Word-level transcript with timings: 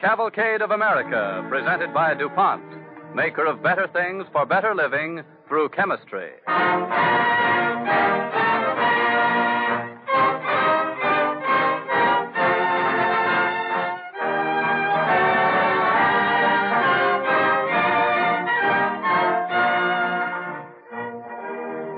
Cavalcade 0.00 0.62
of 0.62 0.70
America, 0.70 1.46
presented 1.50 1.92
by 1.92 2.14
DuPont, 2.14 2.64
maker 3.14 3.44
of 3.44 3.62
better 3.62 3.86
things 3.92 4.24
for 4.32 4.46
better 4.46 4.74
living 4.74 5.22
through 5.46 5.68
chemistry. 5.68 6.30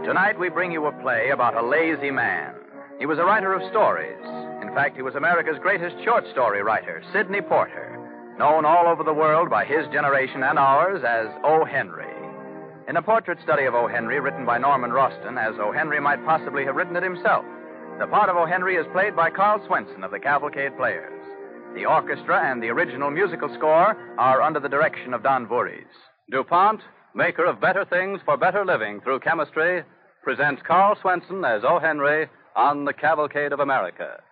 Tonight 0.05 0.37
we 0.41 0.48
bring 0.48 0.72
you 0.72 0.87
a 0.87 0.92
play 1.03 1.31
about 1.31 1.56
a 1.56 1.64
lazy 1.64 2.11
man. 2.11 2.56
He 2.98 3.06
was 3.06 3.20
a 3.20 3.25
writer 3.25 3.55
of 3.55 3.62
stories. 3.70 4.41
In 4.73 4.77
fact, 4.77 4.97
he 4.97 5.03
was 5.03 5.17
America's 5.17 5.59
greatest 5.61 6.03
short 6.03 6.25
story 6.33 6.62
writer, 6.62 7.03
Sidney 7.12 7.42
Porter, 7.42 8.34
known 8.39 8.65
all 8.65 8.89
over 8.89 9.05
the 9.05 9.12
world 9.12 9.51
by 9.51 9.67
his 9.67 9.87
generation 9.92 10.42
and 10.42 10.59
ours 10.59 11.05
as 11.06 11.27
O. 11.45 11.62
Henry. 11.67 12.09
In 12.89 12.97
a 12.97 13.03
portrait 13.03 13.37
study 13.43 13.67
of 13.67 13.75
O. 13.75 13.87
Henry 13.87 14.19
written 14.19 14.47
by 14.47 14.56
Norman 14.56 14.91
Rosten, 14.91 15.37
as 15.37 15.61
O. 15.61 15.73
Henry 15.73 16.00
might 16.00 16.25
possibly 16.25 16.65
have 16.65 16.75
written 16.75 16.97
it 16.97 17.03
himself, 17.03 17.45
the 17.98 18.06
part 18.06 18.31
of 18.31 18.37
O. 18.39 18.47
Henry 18.47 18.77
is 18.77 18.87
played 18.93 19.15
by 19.15 19.28
Karl 19.28 19.62
Swenson 19.67 20.03
of 20.03 20.11
the 20.11 20.19
Cavalcade 20.19 20.75
Players. 20.78 21.20
The 21.75 21.84
orchestra 21.84 22.41
and 22.50 22.62
the 22.62 22.70
original 22.70 23.11
musical 23.11 23.55
score 23.55 23.95
are 24.17 24.41
under 24.41 24.59
the 24.59 24.70
direction 24.70 25.12
of 25.12 25.23
Don 25.23 25.47
Voorhees. 25.47 25.84
DuPont, 26.31 26.81
maker 27.15 27.45
of 27.45 27.61
better 27.61 27.84
things 27.84 28.20
for 28.25 28.39
better 28.39 28.65
living 28.65 29.03
through 29.03 29.20
chemistry, 29.20 29.83
presents 30.25 30.62
Karl 30.67 30.97
Swenson 30.98 31.45
as 31.45 31.61
O. 31.62 31.78
Henry 31.78 32.31
on 32.56 32.87
the 32.87 32.95
Cavalcade 32.95 33.53
of 33.53 33.61
America. 33.61 34.23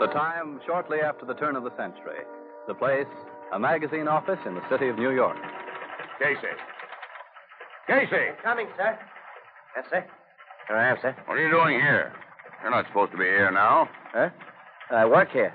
The 0.00 0.06
time 0.06 0.60
shortly 0.66 1.00
after 1.00 1.26
the 1.26 1.34
turn 1.34 1.56
of 1.56 1.62
the 1.62 1.76
century. 1.76 2.24
The 2.66 2.72
place, 2.72 3.06
a 3.52 3.58
magazine 3.58 4.08
office 4.08 4.38
in 4.46 4.54
the 4.54 4.66
city 4.70 4.88
of 4.88 4.96
New 4.96 5.10
York. 5.10 5.36
Casey. 6.18 6.48
Casey! 7.86 8.32
Coming, 8.42 8.66
sir. 8.78 8.98
Yes, 9.76 9.84
sir. 9.90 10.04
Here 10.68 10.76
I 10.78 10.88
am, 10.88 10.96
sir. 11.02 11.14
What 11.26 11.34
are 11.34 11.42
you 11.42 11.50
doing 11.50 11.78
here? 11.78 12.14
You're 12.62 12.70
not 12.70 12.86
supposed 12.86 13.12
to 13.12 13.18
be 13.18 13.24
here 13.24 13.50
now. 13.50 13.90
Huh? 14.14 14.30
I 14.90 15.04
work 15.04 15.32
here. 15.32 15.52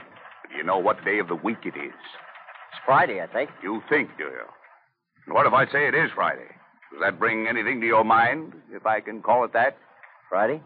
Do 0.52 0.58
you 0.58 0.64
know 0.64 0.78
what 0.78 1.04
day 1.04 1.18
of 1.18 1.28
the 1.28 1.36
week 1.36 1.66
it 1.66 1.76
is? 1.76 1.94
It's 1.96 2.82
Friday, 2.86 3.22
I 3.22 3.28
think. 3.28 3.50
You 3.64 3.82
think, 3.90 4.10
do 4.16 4.26
you? 4.26 4.46
And 5.26 5.34
what 5.34 5.48
if 5.48 5.54
I 5.54 5.66
say 5.72 5.88
it 5.88 5.96
is 5.96 6.12
Friday? 6.14 6.54
Does 6.92 7.02
that 7.02 7.18
bring 7.18 7.48
anything 7.48 7.82
to 7.82 7.88
your 7.88 8.04
mind, 8.04 8.54
if 8.72 8.86
I 8.86 9.00
can 9.00 9.24
call 9.24 9.44
it 9.44 9.54
that? 9.54 9.76
Friday? 10.30 10.62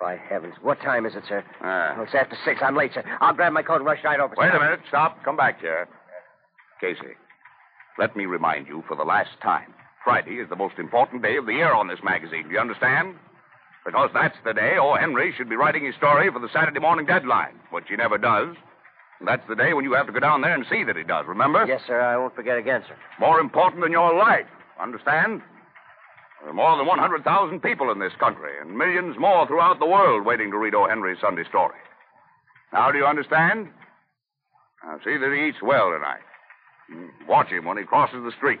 By 0.00 0.16
heavens. 0.16 0.54
What 0.62 0.80
time 0.80 1.04
is 1.04 1.14
it, 1.14 1.24
sir? 1.28 1.44
Oh, 1.62 2.02
it's 2.02 2.14
after 2.14 2.36
six. 2.44 2.60
I'm 2.62 2.74
late, 2.74 2.92
sir. 2.94 3.04
I'll 3.20 3.34
grab 3.34 3.52
my 3.52 3.62
coat 3.62 3.76
and 3.76 3.84
rush 3.84 4.02
right 4.02 4.18
over. 4.18 4.34
Wait 4.36 4.50
sir. 4.50 4.56
a 4.56 4.60
minute. 4.60 4.80
Stop. 4.88 5.22
Come 5.24 5.36
back 5.36 5.60
here. 5.60 5.88
Casey, 6.80 7.14
let 7.98 8.16
me 8.16 8.24
remind 8.24 8.66
you 8.66 8.82
for 8.88 8.96
the 8.96 9.04
last 9.04 9.30
time. 9.42 9.74
Friday 10.02 10.36
is 10.36 10.48
the 10.48 10.56
most 10.56 10.78
important 10.78 11.22
day 11.22 11.36
of 11.36 11.44
the 11.44 11.52
year 11.52 11.74
on 11.74 11.88
this 11.88 11.98
magazine. 12.02 12.44
Do 12.48 12.54
you 12.54 12.58
understand? 12.58 13.16
Because 13.84 14.10
that's 14.14 14.36
the 14.44 14.54
day 14.54 14.76
O. 14.80 14.94
Henry 14.94 15.34
should 15.36 15.50
be 15.50 15.56
writing 15.56 15.84
his 15.84 15.94
story 15.96 16.30
for 16.32 16.38
the 16.38 16.48
Saturday 16.52 16.80
morning 16.80 17.04
deadline, 17.04 17.54
which 17.70 17.84
he 17.88 17.96
never 17.96 18.16
does. 18.16 18.56
And 19.18 19.28
that's 19.28 19.46
the 19.48 19.54
day 19.54 19.74
when 19.74 19.84
you 19.84 19.92
have 19.92 20.06
to 20.06 20.12
go 20.12 20.20
down 20.20 20.40
there 20.40 20.54
and 20.54 20.64
see 20.70 20.82
that 20.84 20.96
he 20.96 21.02
does, 21.02 21.26
remember? 21.26 21.66
Yes, 21.66 21.82
sir. 21.86 22.00
I 22.00 22.16
won't 22.16 22.34
forget 22.34 22.56
again, 22.56 22.82
sir. 22.88 22.96
More 23.18 23.38
important 23.38 23.82
than 23.82 23.92
your 23.92 24.16
life. 24.16 24.46
Understand? 24.80 25.42
There 26.40 26.50
are 26.50 26.54
more 26.54 26.76
than 26.76 26.86
100,000 26.86 27.60
people 27.60 27.90
in 27.90 27.98
this 27.98 28.12
country, 28.18 28.52
and 28.60 28.76
millions 28.76 29.16
more 29.18 29.46
throughout 29.46 29.78
the 29.78 29.86
world 29.86 30.24
waiting 30.24 30.50
to 30.50 30.58
read 30.58 30.74
O. 30.74 30.86
Henry's 30.88 31.18
Sunday 31.20 31.44
story. 31.48 31.76
Now, 32.72 32.90
do 32.90 32.98
you 32.98 33.04
understand? 33.06 33.68
Now, 34.84 34.98
see 35.04 35.16
that 35.18 35.32
he 35.36 35.48
eats 35.48 35.58
well 35.62 35.90
tonight. 35.90 36.20
Mm, 36.92 37.28
Watch 37.28 37.48
him 37.48 37.64
when 37.66 37.76
he 37.76 37.84
crosses 37.84 38.22
the 38.24 38.32
street. 38.36 38.60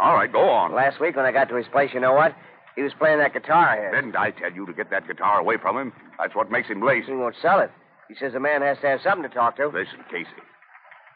All 0.00 0.14
right, 0.14 0.32
go 0.32 0.48
on. 0.48 0.74
Last 0.74 1.00
week 1.00 1.16
when 1.16 1.26
I 1.26 1.32
got 1.32 1.48
to 1.50 1.56
his 1.56 1.66
place, 1.70 1.90
you 1.92 2.00
know 2.00 2.14
what? 2.14 2.34
He 2.74 2.82
was 2.82 2.92
playing 2.98 3.18
that 3.18 3.34
guitar 3.34 3.76
here. 3.76 3.92
Didn't 3.94 4.16
I 4.16 4.30
tell 4.30 4.50
you 4.50 4.64
to 4.64 4.72
get 4.72 4.88
that 4.90 5.06
guitar 5.06 5.38
away 5.38 5.58
from 5.60 5.76
him? 5.76 5.92
That's 6.18 6.34
what 6.34 6.50
makes 6.50 6.68
him 6.68 6.80
lazy. 6.80 7.08
He 7.08 7.12
won't 7.12 7.36
sell 7.42 7.60
it. 7.60 7.70
He 8.08 8.14
says 8.18 8.34
a 8.34 8.40
man 8.40 8.62
has 8.62 8.78
to 8.80 8.86
have 8.88 9.00
something 9.04 9.28
to 9.28 9.34
talk 9.34 9.56
to. 9.56 9.66
Listen, 9.66 10.00
Casey. 10.10 10.30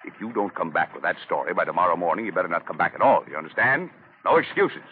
If 0.04 0.12
you 0.20 0.32
don't 0.32 0.54
come 0.54 0.70
back 0.70 0.92
with 0.92 1.02
that 1.02 1.16
story 1.24 1.54
by 1.54 1.64
tomorrow 1.64 1.96
morning, 1.96 2.26
you 2.26 2.32
better 2.32 2.46
not 2.48 2.66
come 2.66 2.76
back 2.76 2.92
at 2.94 3.00
all. 3.00 3.24
You 3.28 3.36
understand? 3.36 3.88
No 4.24 4.36
excuses. 4.36 4.84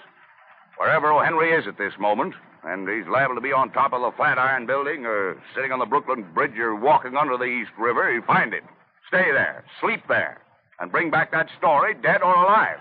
Wherever 0.79 1.13
O. 1.13 1.23
Henry 1.25 1.53
is 1.53 1.67
at 1.67 1.79
this 1.79 1.95
moment, 1.99 2.35
and 2.65 2.89
he's 2.89 3.07
liable 3.11 3.35
to 3.37 3.41
be 3.41 3.53
on 3.53 3.71
top 3.71 3.93
of 3.93 4.01
the 4.01 4.11
Flatiron 4.17 4.67
Building, 4.67 5.07
or 5.07 5.41
sitting 5.55 5.73
on 5.73 5.79
the 5.79 5.87
Brooklyn 5.87 6.27
Bridge, 6.35 6.59
or 6.59 6.75
walking 6.75 7.17
under 7.17 7.37
the 7.37 7.45
East 7.45 7.71
River, 7.79 8.13
you 8.13 8.23
find 8.23 8.53
him. 8.53 8.65
Stay 9.09 9.31
there, 9.33 9.65
sleep 9.81 10.01
there, 10.09 10.41
and 10.81 10.91
bring 10.91 11.11
back 11.11 11.31
that 11.33 11.49
story, 11.59 11.95
dead 11.95 12.23
or 12.23 12.35
alive. 12.35 12.79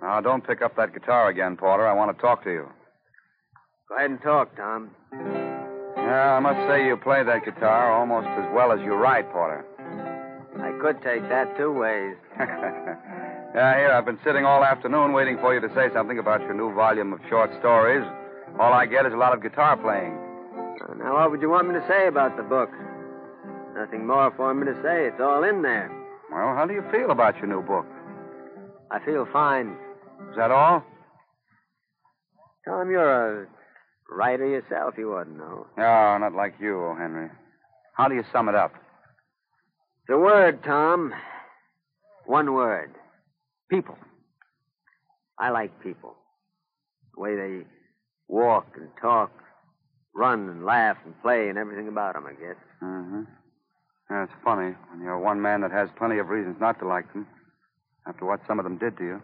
Now, 0.00 0.20
don't 0.20 0.46
pick 0.46 0.62
up 0.62 0.76
that 0.76 0.94
guitar 0.94 1.28
again, 1.28 1.56
Porter. 1.56 1.86
I 1.86 1.92
want 1.92 2.16
to 2.16 2.20
talk 2.20 2.42
to 2.44 2.50
you. 2.50 2.66
Go 3.88 3.96
ahead 3.96 4.10
and 4.10 4.22
talk, 4.22 4.56
Tom. 4.56 4.90
Yeah, 6.10 6.34
I 6.34 6.40
must 6.40 6.58
say 6.66 6.86
you 6.90 6.96
play 6.96 7.22
that 7.22 7.44
guitar 7.44 7.94
almost 7.94 8.26
as 8.26 8.50
well 8.52 8.72
as 8.72 8.80
you 8.80 8.94
write, 8.94 9.30
Porter. 9.30 9.62
I 10.58 10.74
could 10.82 10.98
take 11.06 11.22
that 11.30 11.56
two 11.56 11.70
ways. 11.70 12.16
yeah, 13.54 13.78
here, 13.78 13.92
I've 13.94 14.06
been 14.06 14.18
sitting 14.24 14.44
all 14.44 14.64
afternoon 14.64 15.12
waiting 15.12 15.38
for 15.38 15.54
you 15.54 15.60
to 15.60 15.72
say 15.72 15.86
something 15.94 16.18
about 16.18 16.40
your 16.40 16.54
new 16.54 16.74
volume 16.74 17.12
of 17.12 17.20
short 17.28 17.54
stories. 17.60 18.02
All 18.58 18.72
I 18.72 18.86
get 18.86 19.06
is 19.06 19.12
a 19.12 19.16
lot 19.16 19.34
of 19.34 19.40
guitar 19.40 19.76
playing. 19.76 20.18
Now, 20.98 21.14
what 21.14 21.30
would 21.30 21.40
you 21.40 21.48
want 21.48 21.68
me 21.68 21.74
to 21.74 21.86
say 21.86 22.08
about 22.08 22.36
the 22.36 22.42
book? 22.42 22.70
Nothing 23.76 24.04
more 24.04 24.34
for 24.36 24.52
me 24.52 24.66
to 24.66 24.74
say. 24.82 25.06
It's 25.06 25.20
all 25.20 25.44
in 25.44 25.62
there. 25.62 25.94
Well, 26.32 26.56
how 26.58 26.66
do 26.66 26.74
you 26.74 26.82
feel 26.90 27.12
about 27.12 27.36
your 27.36 27.46
new 27.46 27.62
book? 27.62 27.86
I 28.90 28.98
feel 29.06 29.28
fine. 29.32 29.76
Is 30.30 30.36
that 30.36 30.50
all? 30.50 30.82
Tom, 32.66 32.90
you're 32.90 33.44
a 33.44 33.46
writer 34.10 34.46
yourself. 34.46 34.94
You 34.98 35.14
ought 35.14 35.24
to 35.24 35.32
know. 35.32 35.66
No, 35.76 36.18
not 36.18 36.34
like 36.34 36.54
you, 36.60 36.78
O. 36.78 36.94
Henry. 36.98 37.28
How 37.94 38.08
do 38.08 38.14
you 38.14 38.24
sum 38.32 38.48
it 38.48 38.54
up? 38.54 38.72
The 40.08 40.18
word, 40.18 40.62
Tom. 40.64 41.12
One 42.26 42.52
word. 42.52 42.94
People. 43.70 43.96
I 45.38 45.50
like 45.50 45.82
people. 45.82 46.16
The 47.14 47.20
way 47.20 47.36
they 47.36 47.66
walk 48.28 48.66
and 48.76 48.88
talk, 49.00 49.30
run 50.14 50.48
and 50.48 50.64
laugh 50.64 50.96
and 51.04 51.20
play 51.22 51.48
and 51.48 51.58
everything 51.58 51.88
about 51.88 52.14
them, 52.14 52.26
I 52.26 52.32
guess. 52.32 52.56
Mm-hmm. 52.82 53.22
Yeah, 54.10 54.24
it's 54.24 54.32
funny 54.44 54.74
when 54.90 55.02
you're 55.02 55.18
one 55.18 55.40
man 55.40 55.60
that 55.60 55.70
has 55.70 55.88
plenty 55.96 56.18
of 56.18 56.28
reasons 56.28 56.56
not 56.60 56.78
to 56.80 56.86
like 56.86 57.12
them 57.12 57.26
after 58.06 58.24
what 58.24 58.40
some 58.46 58.58
of 58.58 58.64
them 58.64 58.76
did 58.76 58.96
to 58.98 59.04
you. 59.04 59.22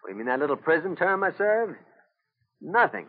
What, 0.00 0.10
you 0.10 0.16
mean 0.16 0.26
that 0.26 0.40
little 0.40 0.56
prison 0.56 0.96
term 0.96 1.22
I 1.22 1.32
served? 1.36 1.76
Nothing. 2.60 3.06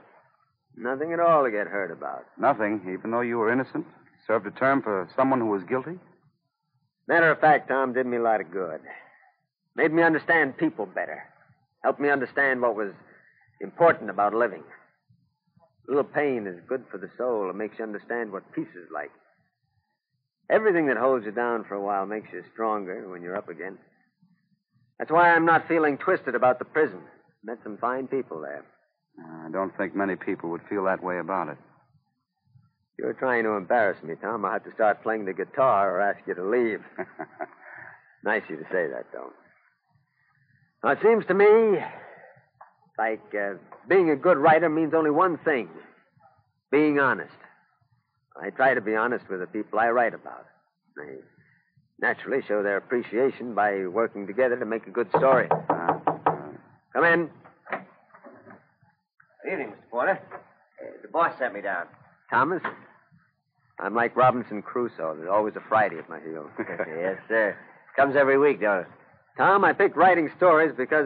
Nothing 0.76 1.14
at 1.14 1.20
all 1.20 1.44
to 1.44 1.52
get 1.52 1.68
hurt 1.68 1.92
about. 1.92 2.26
Nothing, 2.38 2.82
even 2.92 3.12
though 3.12 3.22
you 3.22 3.38
were 3.38 3.52
innocent. 3.52 3.86
Served 4.26 4.48
a 4.48 4.52
term 4.52 4.82
for 4.82 5.10
someone 5.16 5.40
who 5.40 5.48
was 5.48 5.64
guilty. 5.64 6.00
Matter 7.08 7.32
of 7.32 7.40
fact, 7.40 7.68
Tom 7.68 7.94
did 7.94 8.06
me 8.06 8.18
a 8.18 8.22
lot 8.22 8.42
of 8.42 8.52
good. 8.52 8.80
Made 9.76 9.92
me 9.92 10.04
understand 10.04 10.58
people 10.58 10.86
better. 10.86 11.24
Helped 11.84 12.00
me 12.00 12.10
understand 12.10 12.62
what 12.62 12.76
was 12.76 12.94
important 13.60 14.10
about 14.10 14.34
living. 14.34 14.64
A 15.88 15.92
little 15.92 16.04
pain 16.04 16.48
is 16.48 16.60
good 16.68 16.86
for 16.90 16.98
the 16.98 17.10
soul. 17.18 17.50
It 17.50 17.56
makes 17.56 17.78
you 17.78 17.84
understand 17.84 18.32
what 18.32 18.52
peace 18.54 18.74
is 18.76 18.90
like. 18.94 19.12
Everything 20.50 20.88
that 20.88 20.98
holds 20.98 21.26
you 21.26 21.32
down 21.32 21.66
for 21.66 21.76
a 21.76 21.82
while 21.82 22.06
makes 22.06 22.32
you 22.32 22.44
stronger 22.54 23.10
when 23.10 23.22
you're 23.22 23.38
up 23.38 23.50
again. 23.50 23.78
That's 24.98 25.12
why 25.12 25.32
I'm 25.32 25.46
not 25.46 25.68
feeling 25.68 25.98
twisted 25.98 26.36
about 26.36 26.60
the 26.60 26.66
prison. 26.66 27.02
Met 27.44 27.58
some 27.64 27.78
fine 27.78 28.08
people 28.08 28.40
there. 28.40 28.64
I 29.20 29.50
don't 29.52 29.76
think 29.78 29.96
many 29.96 30.16
people 30.16 30.50
would 30.52 30.62
feel 30.70 30.86
that 30.86 31.04
way 31.04 31.20
about 31.20 31.50
it. 31.50 31.58
You're 32.98 33.14
trying 33.14 33.44
to 33.44 33.52
embarrass 33.52 34.02
me, 34.04 34.16
Tom. 34.22 34.46
I'll 34.46 34.54
have 34.54 34.64
to 34.66 34.74
start 34.74 35.04
playing 35.04 35.26
the 35.26 35.34
guitar 35.34 35.96
or 35.96 36.02
ask 36.02 36.20
you 36.28 36.36
to 36.36 36.44
leave. 36.44 36.82
nice 38.24 38.44
of 38.44 38.50
you 38.52 38.58
to 38.58 38.64
say 38.72 38.88
that, 38.88 39.06
though. 39.12 39.32
Now, 40.84 40.92
it 40.92 41.00
seems 41.02 41.26
to 41.28 41.34
me 41.34 41.80
like 42.98 43.22
uh, 43.34 43.54
being 43.90 44.10
a 44.10 44.16
good 44.16 44.38
writer 44.38 44.70
means 44.70 44.94
only 44.94 45.12
one 45.12 45.38
thing 45.40 45.70
being 46.72 47.00
honest. 47.00 47.34
I 48.42 48.50
try 48.50 48.74
to 48.74 48.82
be 48.82 48.96
honest 48.96 49.30
with 49.30 49.40
the 49.40 49.48
people 49.48 49.80
I 49.80 49.90
write 49.90 50.14
about. 50.14 50.46
They 50.96 51.18
naturally 52.00 52.42
show 52.48 52.64
their 52.64 52.78
appreciation 52.78 53.54
by 53.54 53.88
working 53.88 54.28
together 54.28 54.58
to 54.58 54.66
make 54.66 54.88
a 54.88 54.92
good 54.92 55.10
story. 55.18 55.48
Uh, 55.70 56.00
Come 56.94 57.06
in. 57.06 57.30
Good 59.54 59.62
evening, 59.62 59.76
Mr. 59.76 59.90
Porter. 59.92 60.20
Uh, 60.82 60.86
the 61.04 61.08
boss 61.10 61.38
sent 61.38 61.54
me 61.54 61.62
down. 61.62 61.86
Thomas? 62.32 62.64
I'm 63.80 63.94
like 63.94 64.16
Robinson 64.16 64.64
Crusoe. 64.64 65.16
There's 65.16 65.30
always 65.32 65.56
a 65.56 65.62
Friday 65.70 66.00
at 66.00 66.10
my 66.10 66.20
heels. 66.22 66.50
yes, 66.60 67.18
sir. 67.28 67.56
Comes 67.96 68.16
every 68.16 68.40
week, 68.40 68.62
don't 68.62 68.80
it? 68.80 68.88
Tom, 69.38 69.64
I 69.64 69.74
picked 69.74 69.96
writing 69.96 70.32
stories 70.38 70.74
because 70.76 71.06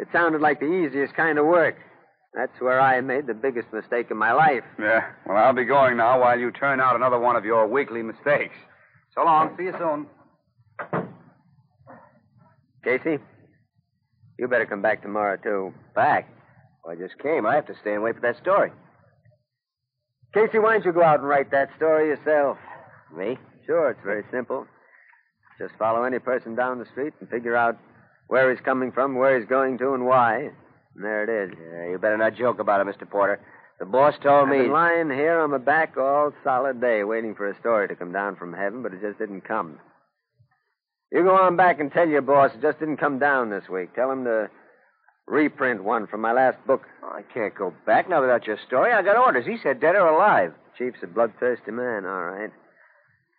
it 0.00 0.08
sounded 0.12 0.40
like 0.40 0.58
the 0.58 0.66
easiest 0.72 1.14
kind 1.14 1.38
of 1.38 1.46
work. 1.46 1.76
That's 2.34 2.50
where 2.58 2.80
I 2.80 3.00
made 3.00 3.28
the 3.28 3.34
biggest 3.34 3.72
mistake 3.72 4.08
in 4.10 4.16
my 4.16 4.32
life. 4.32 4.64
yeah. 4.80 5.12
Well, 5.24 5.36
I'll 5.36 5.52
be 5.52 5.64
going 5.64 5.98
now 5.98 6.20
while 6.20 6.36
you 6.40 6.50
turn 6.50 6.80
out 6.80 6.96
another 6.96 7.20
one 7.20 7.36
of 7.36 7.44
your 7.44 7.68
weekly 7.68 8.02
mistakes. 8.02 8.56
So 9.14 9.22
long. 9.22 9.54
See 9.56 9.64
you 9.64 9.74
soon. 9.78 10.06
Casey, 12.82 13.22
you 14.36 14.48
better 14.48 14.66
come 14.66 14.82
back 14.82 15.02
tomorrow, 15.02 15.36
too. 15.36 15.72
Back. 15.94 16.28
Well, 16.84 16.96
I 16.96 17.00
just 17.00 17.18
came. 17.22 17.46
I 17.46 17.54
have 17.54 17.66
to 17.66 17.74
stay 17.80 17.94
and 17.94 18.02
wait 18.02 18.16
for 18.16 18.20
that 18.22 18.38
story. 18.40 18.72
Casey, 20.34 20.58
why 20.58 20.74
don't 20.74 20.84
you 20.84 20.92
go 20.92 21.02
out 21.02 21.20
and 21.20 21.28
write 21.28 21.50
that 21.50 21.68
story 21.76 22.08
yourself? 22.08 22.56
Me? 23.14 23.38
Sure, 23.66 23.90
it's 23.90 24.00
very 24.04 24.24
simple. 24.32 24.66
Just 25.58 25.74
follow 25.78 26.04
any 26.04 26.18
person 26.18 26.54
down 26.54 26.78
the 26.78 26.86
street 26.86 27.12
and 27.20 27.28
figure 27.28 27.54
out 27.54 27.76
where 28.28 28.50
he's 28.50 28.64
coming 28.64 28.90
from, 28.92 29.16
where 29.16 29.38
he's 29.38 29.48
going 29.48 29.78
to, 29.78 29.92
and 29.92 30.06
why. 30.06 30.50
And 30.94 31.04
there 31.04 31.22
it 31.22 31.50
is. 31.50 31.56
Yeah, 31.58 31.90
you 31.92 31.98
better 31.98 32.16
not 32.16 32.34
joke 32.34 32.58
about 32.58 32.80
it, 32.80 32.86
Mr. 32.86 33.08
Porter. 33.08 33.40
The 33.78 33.86
boss 33.86 34.14
told 34.22 34.48
I've 34.48 34.54
me. 34.54 34.62
been 34.62 34.72
lying 34.72 35.10
here 35.10 35.40
on 35.40 35.50
my 35.50 35.58
back 35.58 35.96
all 35.96 36.32
solid 36.42 36.80
day, 36.80 37.04
waiting 37.04 37.34
for 37.34 37.48
a 37.48 37.58
story 37.60 37.88
to 37.88 37.96
come 37.96 38.12
down 38.12 38.36
from 38.36 38.52
heaven, 38.52 38.82
but 38.82 38.92
it 38.94 39.00
just 39.02 39.18
didn't 39.18 39.42
come. 39.42 39.78
You 41.10 41.22
go 41.24 41.36
on 41.36 41.56
back 41.56 41.78
and 41.78 41.92
tell 41.92 42.08
your 42.08 42.22
boss 42.22 42.52
it 42.54 42.62
just 42.62 42.78
didn't 42.78 42.96
come 42.96 43.18
down 43.18 43.50
this 43.50 43.68
week. 43.68 43.94
Tell 43.94 44.10
him 44.10 44.24
to 44.24 44.48
reprint 45.26 45.84
one 45.84 46.06
from 46.06 46.20
my 46.20 46.32
last 46.32 46.58
book. 46.66 46.82
Oh, 47.02 47.12
I 47.14 47.22
can't 47.34 47.54
go 47.54 47.72
back 47.86 48.08
now 48.08 48.20
without 48.20 48.46
your 48.46 48.58
story. 48.66 48.92
I 48.92 49.02
got 49.02 49.16
orders. 49.16 49.46
He 49.46 49.56
said 49.62 49.80
dead 49.80 49.94
or 49.94 50.06
alive. 50.06 50.52
Chief's 50.76 50.98
a 51.02 51.06
bloodthirsty 51.06 51.70
man, 51.70 52.04
all 52.04 52.24
right. 52.24 52.50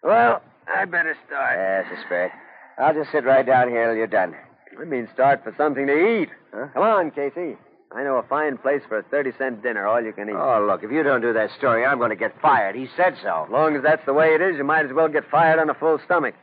Well, 0.04 0.42
I 0.74 0.86
better 0.86 1.16
start. 1.26 1.58
Yes, 1.58 2.06
fair. 2.08 2.32
I'll 2.78 2.94
just 2.94 3.12
sit 3.12 3.24
right 3.26 3.46
down 3.46 3.70
here 3.70 3.88
till 3.88 3.96
you're 3.96 4.08
done. 4.08 4.36
I 4.80 4.86
mean, 4.86 5.08
start 5.14 5.44
for 5.44 5.54
something 5.58 5.88
to 5.88 5.94
eat. 5.94 6.30
Huh? 6.54 6.68
Come 6.74 6.84
on, 6.84 7.12
Casey. 7.12 7.58
I 7.96 8.04
know 8.04 8.16
a 8.16 8.24
fine 8.24 8.58
place 8.58 8.82
for 8.88 8.98
a 8.98 9.04
30 9.04 9.32
cent 9.38 9.62
dinner, 9.62 9.86
all 9.86 10.02
you 10.02 10.14
can 10.14 10.28
eat. 10.28 10.36
Oh, 10.36 10.66
look, 10.68 10.84
if 10.84 10.92
you 10.92 11.04
don't 11.04 11.22
do 11.22 11.32
that 11.34 11.52
story, 11.58 11.86
I'm 11.86 12.00
going 12.00 12.10
to 12.10 12.16
get 12.16 12.34
fired. 12.42 12.76
He 12.76 12.88
said 12.98 13.16
so. 13.22 13.44
As 13.46 13.52
long 13.52 13.76
as 13.76 13.84
that's 13.84 14.04
the 14.06 14.14
way 14.14 14.34
it 14.34 14.42
is, 14.42 14.58
you 14.58 14.64
might 14.64 14.86
as 14.86 14.94
well 14.94 15.08
get 15.08 15.30
fired 15.30 15.60
on 15.60 15.70
a 15.70 15.76
full 15.76 16.00
stomach. 16.06 16.34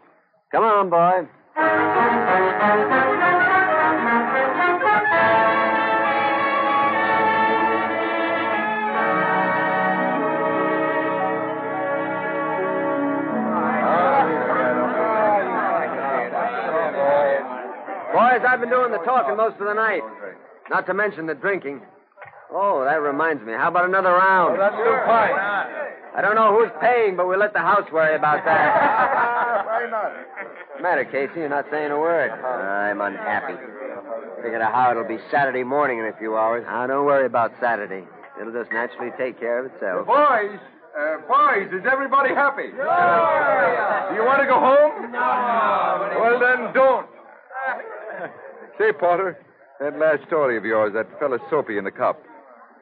Come 0.52 0.62
on, 0.62 0.90
boy. 0.90 1.26
I've 18.50 18.58
been 18.58 18.69
doing 18.69 18.91
the 18.91 18.99
talking 19.06 19.37
most 19.37 19.61
of 19.61 19.67
the 19.67 19.75
night. 19.75 20.02
Not 20.70 20.85
to 20.87 20.94
mention 20.94 21.26
the 21.26 21.35
drinking. 21.35 21.82
Oh, 22.50 22.82
that 22.82 22.99
reminds 23.00 23.47
me. 23.47 23.52
How 23.52 23.69
about 23.69 23.85
another 23.85 24.11
round? 24.11 24.58
That's 24.58 24.75
too 24.75 24.97
fine. 25.06 25.38
I 25.38 26.19
don't 26.20 26.35
know 26.35 26.58
who's 26.58 26.73
paying, 26.82 27.14
but 27.14 27.29
we'll 27.29 27.38
let 27.38 27.52
the 27.52 27.61
house 27.62 27.87
worry 27.93 28.17
about 28.17 28.44
that. 28.44 29.62
Why 29.67 29.87
not? 29.88 30.11
What's 30.11 30.76
the 30.76 30.82
matter, 30.82 31.05
Casey? 31.05 31.47
You're 31.47 31.49
not 31.49 31.67
saying 31.70 31.93
a 31.93 31.99
word. 31.99 32.32
I'm 32.32 33.00
unhappy. 33.00 33.55
Figured 34.43 34.61
out 34.61 34.75
how 34.75 34.91
it'll 34.91 35.06
be 35.06 35.19
Saturday 35.31 35.62
morning 35.62 36.00
in 36.00 36.06
a 36.06 36.17
few 36.19 36.37
hours. 36.37 36.64
Now, 36.67 36.88
don't 36.88 37.06
worry 37.06 37.26
about 37.26 37.53
Saturday. 37.61 38.03
It'll 38.41 38.53
just 38.53 38.73
naturally 38.73 39.12
take 39.17 39.38
care 39.38 39.64
of 39.64 39.70
itself. 39.73 40.08
Boys, 40.08 40.58
uh, 40.99 41.23
boys, 41.31 41.70
is 41.70 41.87
everybody 41.87 42.35
happy? 42.35 42.75
Yeah. 42.76 44.11
Do 44.11 44.17
you 44.19 44.26
want 44.26 44.43
to 44.43 44.49
go 44.50 44.58
home? 44.58 45.12
No. 45.12 46.19
Well, 46.19 46.41
then 46.41 46.75
don't. 46.75 47.06
Say, 48.81 48.93
Porter, 48.97 49.37
that 49.79 49.99
last 49.99 50.27
story 50.27 50.56
of 50.56 50.65
yours, 50.65 50.94
that 50.94 51.06
fella 51.21 51.37
Soapy 51.50 51.77
in 51.77 51.85
the 51.85 51.91
cup. 51.91 52.17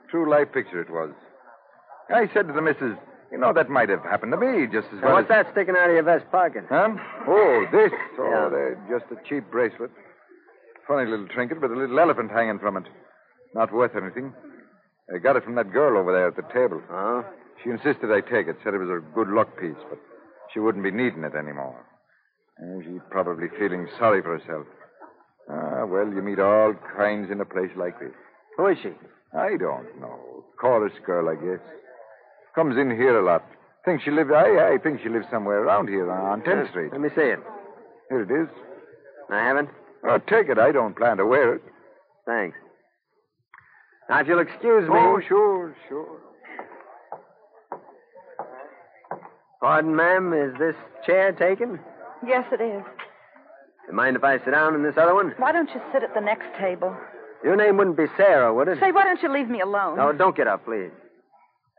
True 0.09 0.31
life 0.31 0.47
picture 0.55 0.81
it 0.81 0.91
was. 0.91 1.11
I 2.09 2.31
said 2.33 2.47
to 2.47 2.53
the 2.55 2.63
missus, 2.63 2.95
you 3.33 3.37
know, 3.39 3.53
that 3.53 3.69
might 3.69 3.89
have 3.89 4.05
happened 4.05 4.31
to 4.31 4.39
me 4.39 4.67
just 4.71 4.87
as 4.95 5.03
well 5.03 5.15
what's 5.19 5.27
as... 5.29 5.45
that 5.45 5.53
sticking 5.53 5.75
out 5.77 5.91
of 5.91 5.95
your 5.99 6.05
vest 6.07 6.31
pocket? 6.31 6.65
Huh? 6.71 6.95
Oh, 7.27 7.67
this. 7.73 7.91
Oh, 8.17 8.31
Yeah. 8.31 8.49
they're 8.49 8.79
just 8.89 9.11
a 9.11 9.19
cheap 9.29 9.51
bracelet. 9.51 9.91
Funny 10.87 11.11
little 11.11 11.27
trinket 11.27 11.61
with 11.61 11.73
a 11.73 11.77
little 11.77 11.99
elephant 11.99 12.31
hanging 12.31 12.61
from 12.61 12.77
it. 12.77 12.85
Not 13.55 13.75
worth 13.75 13.97
anything. 13.97 14.33
I 15.13 15.19
got 15.19 15.35
it 15.37 15.43
from 15.45 15.57
that 15.57 15.73
girl 15.73 15.99
over 15.99 16.13
there 16.13 16.29
at 16.29 16.37
the 16.37 16.47
table. 16.55 16.81
Huh? 16.89 17.23
She 17.65 17.71
insisted 17.71 18.15
I 18.15 18.21
take 18.23 18.47
it, 18.47 18.57
said 18.63 18.73
it 18.73 18.79
was 18.79 18.89
a 18.89 19.03
good 19.15 19.29
luck 19.29 19.59
piece, 19.59 19.83
but 19.91 19.99
she 20.55 20.61
wouldn't 20.61 20.85
be 20.85 20.93
needing 20.93 21.25
it 21.25 21.35
anymore. 21.35 21.85
And 22.59 22.85
she's 22.85 23.03
probably 23.11 23.49
feeling 23.59 23.89
sorry 23.99 24.23
for 24.23 24.39
herself. 24.39 24.67
Ah, 25.51 25.85
well, 25.87 26.07
you 26.13 26.21
meet 26.23 26.39
all 26.39 26.75
kinds 26.97 27.31
in 27.31 27.41
a 27.41 27.45
place 27.45 27.71
like 27.77 27.99
this. 28.01 28.13
Who 28.57 28.67
is 28.67 28.79
she? 28.83 28.91
I 29.37 29.57
don't 29.57 30.01
know. 30.01 30.45
Chorus 30.61 30.93
girl, 31.07 31.29
I 31.29 31.35
guess. 31.35 31.65
Comes 32.55 32.77
in 32.77 32.91
here 32.91 33.19
a 33.19 33.25
lot. 33.25 33.45
Think 33.85 34.03
she 34.03 34.11
lives. 34.11 34.31
I, 34.35 34.75
I 34.75 34.79
think 34.83 35.01
she 35.03 35.09
lives 35.09 35.27
somewhere 35.31 35.63
around 35.63 35.89
here 35.89 36.11
on 36.11 36.43
10th 36.43 36.71
Street. 36.71 36.93
Let 36.93 37.01
me 37.01 37.09
see 37.15 37.23
it. 37.23 37.39
Here 38.11 38.23
it 38.23 38.43
is. 38.43 38.49
I 39.31 39.39
haven't? 39.39 39.69
Oh, 40.05 40.19
take 40.19 40.49
it. 40.49 40.59
I 40.59 40.73
don't 40.73 40.97
plan 40.97 41.17
to 41.19 41.27
wear 41.27 41.55
it. 41.55 41.63
Thanks. 42.27 42.57
Now, 44.09 44.21
if 44.21 44.27
you'll 44.27 44.41
excuse 44.41 44.89
me. 44.89 44.95
Oh, 44.95 45.21
sure, 45.27 45.77
sure. 45.89 46.21
Pardon, 49.61 49.95
ma'am, 49.97 50.33
is 50.33 50.59
this 50.59 50.77
chair 51.05 51.33
taken? 51.33 51.81
Yes, 52.27 52.45
it 52.53 52.61
is. 52.63 52.83
You 53.89 53.95
mind 53.95 54.17
if 54.17 54.25
I 54.25 54.39
sit 54.39 54.51
down 54.51 54.75
in 54.75 54.83
this 54.83 54.97
other 54.99 55.15
one? 55.15 55.33
Why 55.39 55.53
don't 55.53 55.71
you 55.71 55.81
sit 55.93 56.03
at 56.03 56.15
the 56.15 56.21
next 56.21 56.47
table? 56.59 56.95
Your 57.43 57.57
name 57.57 57.77
wouldn't 57.79 57.97
be 57.97 58.07
Sarah, 58.17 58.53
would 58.53 58.69
it? 58.69 58.79
Say, 58.81 58.93
why 58.93 59.05
don't 59.05 59.23
you 59.23 59.33
leave 59.33 59.49
me 59.49 59.61
alone? 59.61 59.97
No, 59.97 60.13
don't 60.13 60.37
get 60.37 60.47
up, 60.47 60.65
please. 60.65 60.91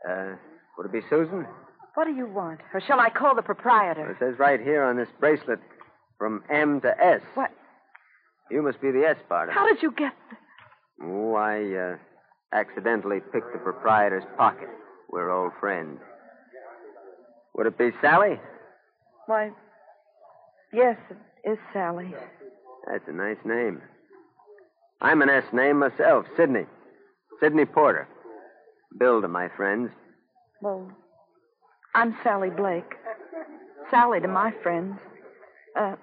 Uh, 0.10 0.34
would 0.78 0.86
it 0.86 0.92
be 0.92 1.01
Susan? 1.10 1.46
What 1.94 2.06
do 2.06 2.12
you 2.12 2.25
want? 2.25 2.62
Or 2.74 2.82
shall 2.82 3.00
I 3.00 3.10
call 3.10 3.36
the 3.36 3.42
proprietor? 3.42 4.10
It 4.10 4.18
says 4.20 4.39
right 4.39 4.60
here 4.60 4.84
on 4.84 4.96
this 4.98 5.10
bracelet, 5.20 5.60
from 6.18 6.44
M 6.50 6.82
to 6.82 6.89
S. 7.04 7.22
What? 7.36 7.51
You 8.50 8.62
must 8.62 8.82
be 8.82 8.92
the 8.92 9.06
S 9.06 9.18
part 9.28 9.50
of 9.50 9.51
it. 9.51 9.58
How 9.58 9.68
did 9.68 9.82
you 9.84 9.92
get. 9.92 10.13
Oh, 11.04 11.36
I 11.36 11.94
uh, 11.94 11.98
accidentally 12.54 13.20
picked 13.20 13.54
the 13.54 13.60
proprietor's 13.60 14.24
pocket. 14.38 14.70
We're 15.12 15.30
old 15.30 15.51
friends. 15.60 16.00
Would 17.56 17.68
it 17.68 17.78
be 17.78 17.92
Sally? 18.01 18.39
Why, 19.28 19.51
yes, 20.74 20.98
it 21.10 21.18
is 21.43 21.58
Sally. 21.74 22.13
That's 22.88 23.08
a 23.08 23.12
nice 23.12 23.38
name. 23.46 23.81
I'm 25.01 25.22
an 25.22 25.29
S 25.29 25.46
name 25.53 25.79
myself, 25.79 26.25
Sidney. 26.36 26.65
Sidney 27.39 27.65
Porter. 27.65 28.08
Bill 28.98 29.22
to 29.22 29.27
my 29.27 29.50
friends. 29.55 29.91
Well, 30.62 30.91
I'm 31.96 32.17
Sally 32.24 32.50
Blake. 32.50 32.96
Sally 33.89 34.19
to 34.19 34.27
my 34.27 34.51
friends. 34.62 34.96
Uh, 35.79 35.96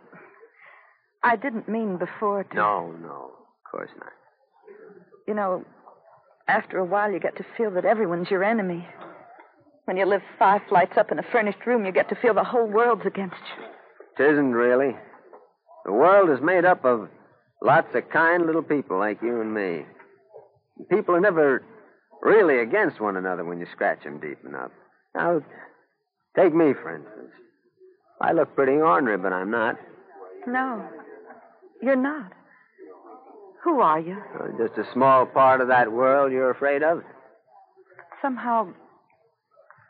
I 1.22 1.36
didn't 1.36 1.68
mean 1.68 1.98
before 1.98 2.44
to. 2.44 2.54
No, 2.54 2.92
no, 3.02 3.30
of 3.32 3.70
course 3.70 3.90
not. 3.98 4.12
You 5.26 5.34
know, 5.34 5.64
after 6.48 6.78
a 6.78 6.84
while, 6.84 7.10
you 7.10 7.18
get 7.18 7.36
to 7.36 7.44
feel 7.56 7.70
that 7.72 7.84
everyone's 7.84 8.30
your 8.30 8.44
enemy. 8.44 8.86
When 9.84 9.96
you 9.96 10.06
live 10.06 10.22
five 10.38 10.62
flights 10.68 10.96
up 10.96 11.12
in 11.12 11.18
a 11.18 11.22
furnished 11.32 11.66
room, 11.66 11.84
you 11.84 11.92
get 11.92 12.08
to 12.08 12.16
feel 12.16 12.34
the 12.34 12.44
whole 12.44 12.66
world's 12.66 13.06
against 13.06 13.36
you. 13.56 14.24
It 14.24 14.32
isn't 14.32 14.52
really. 14.52 14.96
The 15.86 15.92
world 15.92 16.30
is 16.30 16.44
made 16.44 16.64
up 16.64 16.84
of 16.84 17.08
lots 17.62 17.94
of 17.94 18.10
kind 18.10 18.44
little 18.44 18.62
people 18.62 18.98
like 18.98 19.22
you 19.22 19.40
and 19.40 19.54
me. 19.54 19.86
People 20.90 21.14
are 21.14 21.20
never 21.20 21.62
really 22.22 22.58
against 22.58 23.00
one 23.00 23.16
another 23.16 23.44
when 23.44 23.60
you 23.60 23.66
scratch 23.72 24.02
them 24.02 24.18
deep 24.18 24.38
enough. 24.44 24.72
Now, 25.14 25.40
take 26.36 26.52
me, 26.52 26.72
for 26.74 26.96
instance. 26.96 27.30
I 28.20 28.32
look 28.32 28.56
pretty 28.56 28.72
ornery, 28.72 29.16
but 29.16 29.32
I'm 29.32 29.50
not. 29.50 29.76
No, 30.48 30.84
you're 31.80 31.94
not. 31.94 32.32
Who 33.62 33.80
are 33.80 34.00
you? 34.00 34.16
Uh, 34.34 34.48
just 34.58 34.78
a 34.78 34.92
small 34.92 35.24
part 35.24 35.60
of 35.60 35.68
that 35.68 35.92
world 35.92 36.32
you're 36.32 36.50
afraid 36.50 36.82
of? 36.82 37.02
Somehow, 38.20 38.72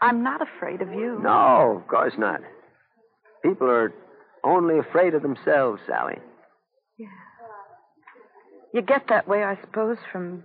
I'm 0.03 0.23
not 0.23 0.43
afraid 0.43 0.83
of 0.83 0.91
you. 0.91 1.21
No, 1.23 1.79
of 1.81 1.89
course 1.89 2.15
not. 2.19 2.41
People 3.43 3.71
are 3.71 3.95
only 4.47 4.79
afraid 4.79 5.15
of 5.15 5.23
themselves, 5.23 5.81
Sally. 5.87 6.19
Yeah. 6.99 7.07
You 8.73 8.83
get 8.83 9.05
that 9.09 9.27
way, 9.29 9.43
I 9.43 9.59
suppose, 9.61 9.99
from 10.13 10.45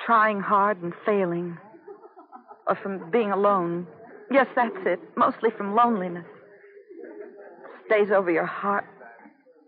trying 0.00 0.40
hard 0.40 0.82
and 0.82 0.92
failing. 1.06 1.58
Or 2.66 2.76
from 2.76 3.10
being 3.10 3.32
alone. 3.32 3.86
Yes, 4.30 4.46
that's 4.54 4.76
it. 4.86 5.00
Mostly 5.16 5.50
from 5.56 5.74
loneliness. 5.74 6.26
Stays 7.86 8.10
over 8.14 8.30
your 8.30 8.46
heart 8.46 8.84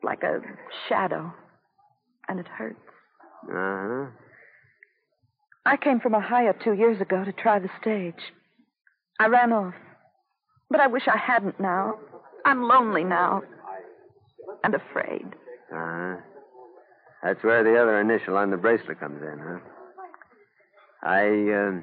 like 0.02 0.22
a 0.22 0.40
shadow. 0.88 1.32
And 2.28 2.38
it 2.38 2.46
hurts. 2.46 2.78
Uh 3.44 3.52
huh. 3.52 4.06
I 5.66 5.76
came 5.76 5.98
from 6.00 6.14
Ohio 6.14 6.52
two 6.62 6.74
years 6.74 7.00
ago 7.00 7.24
to 7.24 7.32
try 7.32 7.58
the 7.58 7.70
stage. 7.80 8.32
I 9.18 9.26
ran 9.26 9.52
off. 9.52 9.74
But 10.70 10.80
I 10.80 10.86
wish 10.86 11.08
I 11.08 11.16
hadn't 11.16 11.58
now. 11.58 11.94
I'm 12.44 12.62
lonely 12.62 13.04
now. 13.04 13.42
And 14.62 14.74
afraid. 14.74 15.26
Uh 15.72 15.76
huh. 15.76 16.16
That's 17.22 17.42
where 17.42 17.64
the 17.64 17.80
other 17.80 18.00
initial 18.00 18.36
on 18.36 18.50
the 18.50 18.56
bracelet 18.56 19.00
comes 19.00 19.22
in, 19.22 19.38
huh? 19.38 19.58
I, 21.02 21.26
uh, 21.52 21.80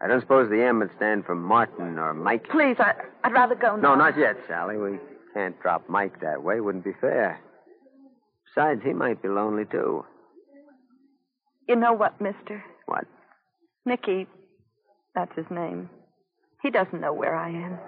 I 0.00 0.08
don't 0.08 0.20
suppose 0.20 0.48
the 0.50 0.62
M 0.62 0.78
would 0.80 0.90
stand 0.96 1.24
for 1.26 1.34
Martin 1.34 1.98
or 1.98 2.14
Mike. 2.14 2.48
Please, 2.48 2.76
I, 2.78 2.94
I'd 3.24 3.32
rather 3.32 3.54
go 3.54 3.76
now. 3.76 3.90
No, 3.90 3.94
not 3.94 4.18
yet, 4.18 4.36
Sally. 4.48 4.76
We 4.76 4.98
can't 5.34 5.60
drop 5.60 5.88
Mike 5.88 6.20
that 6.20 6.42
way. 6.42 6.60
Wouldn't 6.60 6.84
be 6.84 6.94
fair. 7.00 7.40
Besides, 8.46 8.80
he 8.82 8.92
might 8.94 9.20
be 9.22 9.28
lonely, 9.28 9.64
too. 9.66 10.04
You 11.68 11.76
know 11.76 11.92
what, 11.92 12.18
mister? 12.20 12.64
What? 12.86 13.04
Mickey, 13.84 14.26
that's 15.14 15.34
his 15.36 15.46
name. 15.50 15.90
He 16.62 16.70
doesn't 16.70 17.00
know 17.00 17.12
where 17.12 17.36
I 17.36 17.50
am. 17.50 17.78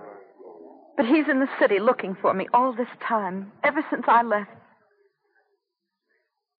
But 0.99 1.07
he's 1.07 1.29
in 1.31 1.39
the 1.39 1.49
city 1.61 1.79
looking 1.79 2.17
for 2.21 2.35
me 2.35 2.49
all 2.53 2.73
this 2.75 2.89
time, 3.07 3.53
ever 3.63 3.83
since 3.89 4.03
I 4.09 4.23
left. 4.25 4.51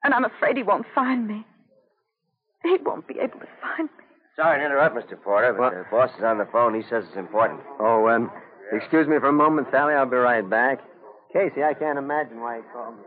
And 0.03 0.13
I'm 0.13 0.23
afraid 0.23 0.55
he 0.55 0.63
won't 0.63 0.85
find 0.95 1.27
me. 1.27 1.45
He 2.63 2.77
won't 2.83 3.05
be 3.05 3.15
able 3.19 3.39
to 3.39 3.47
find 3.61 3.89
me. 3.97 4.05
Sorry 4.37 4.59
to 4.59 4.65
interrupt, 4.65 4.95
Mr. 4.95 5.21
Porter, 5.21 5.51
but 5.51 5.61
What? 5.61 5.73
the 5.73 5.85
boss 5.91 6.09
is 6.17 6.23
on 6.23 6.37
the 6.37 6.47
phone. 6.53 6.73
He 6.73 6.83
says 6.89 7.03
it's 7.09 7.17
important. 7.17 7.59
Oh, 7.81 8.07
um, 8.07 8.31
excuse 8.71 9.07
me 9.09 9.19
for 9.19 9.27
a 9.27 9.33
moment, 9.33 9.67
Sally. 9.71 9.93
I'll 9.93 10.05
be 10.09 10.15
right 10.15 10.49
back. 10.49 10.79
Casey, 11.33 11.61
I 11.61 11.73
can't 11.73 11.99
imagine 11.99 12.39
why 12.39 12.57
he 12.57 12.63
called 12.73 12.95
me. 12.95 13.03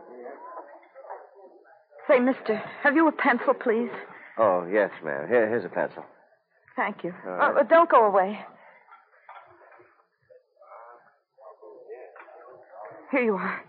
Say, 2.07 2.19
mister, 2.19 2.61
have 2.83 2.95
you 2.95 3.07
a 3.07 3.11
pencil, 3.11 3.55
please? 3.55 3.89
Oh, 4.37 4.67
yes, 4.71 4.91
ma'am. 5.03 5.27
Here, 5.27 5.49
here's 5.49 5.65
a 5.65 5.69
pencil. 5.69 6.03
Thank 6.75 7.03
you. 7.03 7.13
All 7.25 7.31
right. 7.33 7.57
uh, 7.57 7.63
don't 7.63 7.89
go 7.89 8.05
away. 8.05 8.39
Here 13.13 13.21
you 13.21 13.35
are. 13.35 13.63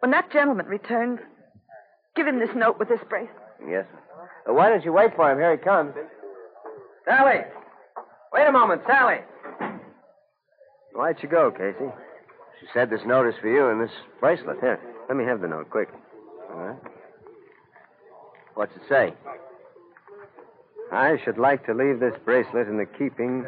When 0.00 0.10
that 0.12 0.32
gentleman 0.32 0.64
returns, 0.64 1.20
give 2.16 2.26
him 2.26 2.38
this 2.38 2.48
note 2.56 2.78
with 2.78 2.88
this 2.88 3.00
bracelet. 3.10 3.36
Yes, 3.60 3.84
ma'am. 3.92 4.28
Uh, 4.48 4.54
why 4.54 4.70
don't 4.70 4.82
you 4.86 4.92
wait 4.94 5.14
for 5.14 5.30
him? 5.30 5.36
Here 5.36 5.52
he 5.52 5.62
comes. 5.62 5.92
Sally! 7.04 7.40
Wait 8.32 8.46
a 8.46 8.52
moment, 8.52 8.80
Sally! 8.86 9.18
Why'd 10.94 11.16
you 11.22 11.28
go, 11.28 11.50
Casey? 11.50 11.92
She 12.58 12.66
said 12.72 12.88
this 12.88 13.02
note 13.04 13.26
is 13.28 13.34
for 13.38 13.48
you 13.48 13.68
and 13.68 13.82
this 13.82 13.94
bracelet. 14.18 14.60
Here, 14.60 14.80
let 15.10 15.18
me 15.18 15.24
have 15.24 15.42
the 15.42 15.48
note, 15.48 15.68
quick. 15.68 15.90
All 16.50 16.56
right. 16.56 16.78
What's 18.54 18.74
it 18.76 18.82
say? 18.88 19.12
I 20.90 21.18
should 21.22 21.36
like 21.36 21.66
to 21.66 21.74
leave 21.74 22.00
this 22.00 22.14
bracelet 22.24 22.66
in 22.66 22.78
the 22.78 22.86
keeping 22.86 23.44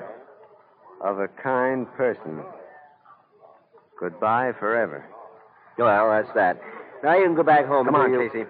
of 1.00 1.20
a 1.20 1.28
kind 1.42 1.86
person. 1.94 2.42
Goodbye 4.00 4.52
forever. 4.58 5.04
Well, 5.76 6.10
that's 6.10 6.34
that. 6.34 6.60
Now 7.02 7.16
you 7.16 7.24
can 7.24 7.34
go 7.34 7.42
back 7.42 7.66
home. 7.66 7.86
Come 7.86 7.94
on, 7.94 8.12
you? 8.12 8.28
Casey. 8.28 8.44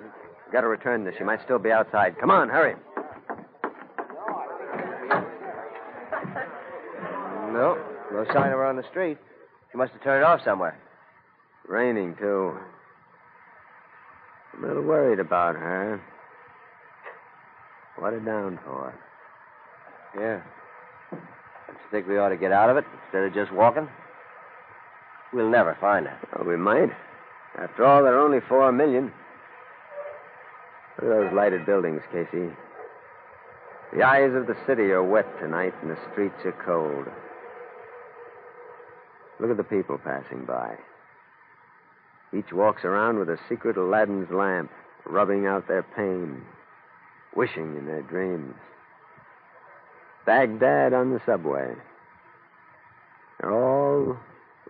Got 0.52 0.62
to 0.62 0.68
return 0.68 1.04
this. 1.04 1.14
She 1.18 1.24
might 1.24 1.42
still 1.44 1.58
be 1.58 1.70
outside. 1.70 2.16
Come 2.18 2.30
on, 2.30 2.48
hurry. 2.48 2.74
No, 7.48 7.76
no 8.12 8.24
sign 8.26 8.52
of 8.52 8.58
her 8.58 8.66
on 8.66 8.76
the 8.76 8.84
street. 8.90 9.16
She 9.72 9.78
must 9.78 9.92
have 9.92 10.02
turned 10.02 10.22
off 10.22 10.40
somewhere. 10.44 10.78
Raining, 11.66 12.14
too. 12.16 12.52
A 14.56 14.66
little 14.66 14.82
worried 14.82 15.18
about 15.18 15.56
her. 15.56 16.00
What 17.98 18.12
a 18.12 18.20
downpour. 18.20 18.94
Yeah. 20.14 20.42
Don't 21.10 21.20
you 21.74 21.90
think 21.90 22.06
we 22.06 22.18
ought 22.18 22.28
to 22.28 22.36
get 22.36 22.52
out 22.52 22.70
of 22.70 22.76
it 22.76 22.84
instead 23.06 23.24
of 23.24 23.34
just 23.34 23.52
walking? 23.52 23.88
We'll 25.32 25.50
never 25.50 25.76
find 25.80 26.06
her. 26.06 26.18
Well, 26.34 26.48
we 26.48 26.56
might. 26.56 26.90
After 27.58 27.84
all, 27.84 28.02
there 28.02 28.14
are 28.14 28.24
only 28.24 28.40
four 28.48 28.70
million. 28.72 29.12
Look 30.96 31.10
at 31.10 31.16
those 31.16 31.32
lighted 31.32 31.66
buildings, 31.66 32.02
Casey. 32.12 32.50
The 33.94 34.02
eyes 34.02 34.34
of 34.34 34.46
the 34.46 34.56
city 34.66 34.90
are 34.90 35.02
wet 35.02 35.26
tonight, 35.40 35.74
and 35.82 35.90
the 35.90 35.98
streets 36.12 36.44
are 36.44 36.64
cold. 36.64 37.06
Look 39.40 39.50
at 39.50 39.56
the 39.56 39.64
people 39.64 39.98
passing 39.98 40.44
by. 40.44 40.76
Each 42.36 42.52
walks 42.52 42.84
around 42.84 43.18
with 43.18 43.28
a 43.28 43.38
secret 43.48 43.76
Aladdin's 43.76 44.30
lamp, 44.30 44.70
rubbing 45.06 45.46
out 45.46 45.68
their 45.68 45.82
pain, 45.82 46.42
wishing 47.34 47.76
in 47.76 47.86
their 47.86 48.02
dreams. 48.02 48.54
Baghdad 50.26 50.92
on 50.92 51.12
the 51.12 51.20
subway. 51.24 51.74
They're 53.40 53.52
all 53.52 54.18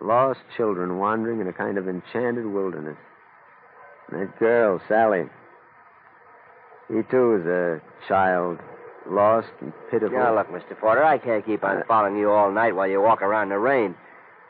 lost 0.01 0.41
children 0.57 0.99
wandering 0.99 1.41
in 1.41 1.49
a 1.49 1.53
kind 1.53 1.79
of 1.79 1.89
enchanted 1.89 2.47
wilderness. 2.47 2.97
And 4.11 4.23
that 4.23 4.39
girl, 4.39 4.81
Sally. 4.89 5.25
He, 6.89 7.03
too, 7.11 7.41
is 7.41 7.47
a 7.47 7.81
child, 8.09 8.59
lost 9.07 9.49
and 9.61 9.73
pitiful. 9.91 10.19
Now, 10.19 10.35
look, 10.35 10.49
Mr. 10.49 10.79
Porter, 10.79 11.05
I 11.05 11.19
can't 11.19 11.45
keep 11.45 11.63
on 11.63 11.79
uh, 11.79 11.83
following 11.87 12.17
you 12.17 12.31
all 12.31 12.51
night 12.51 12.75
while 12.75 12.89
you 12.89 13.01
walk 13.01 13.21
around 13.21 13.45
in 13.45 13.49
the 13.51 13.59
rain. 13.59 13.95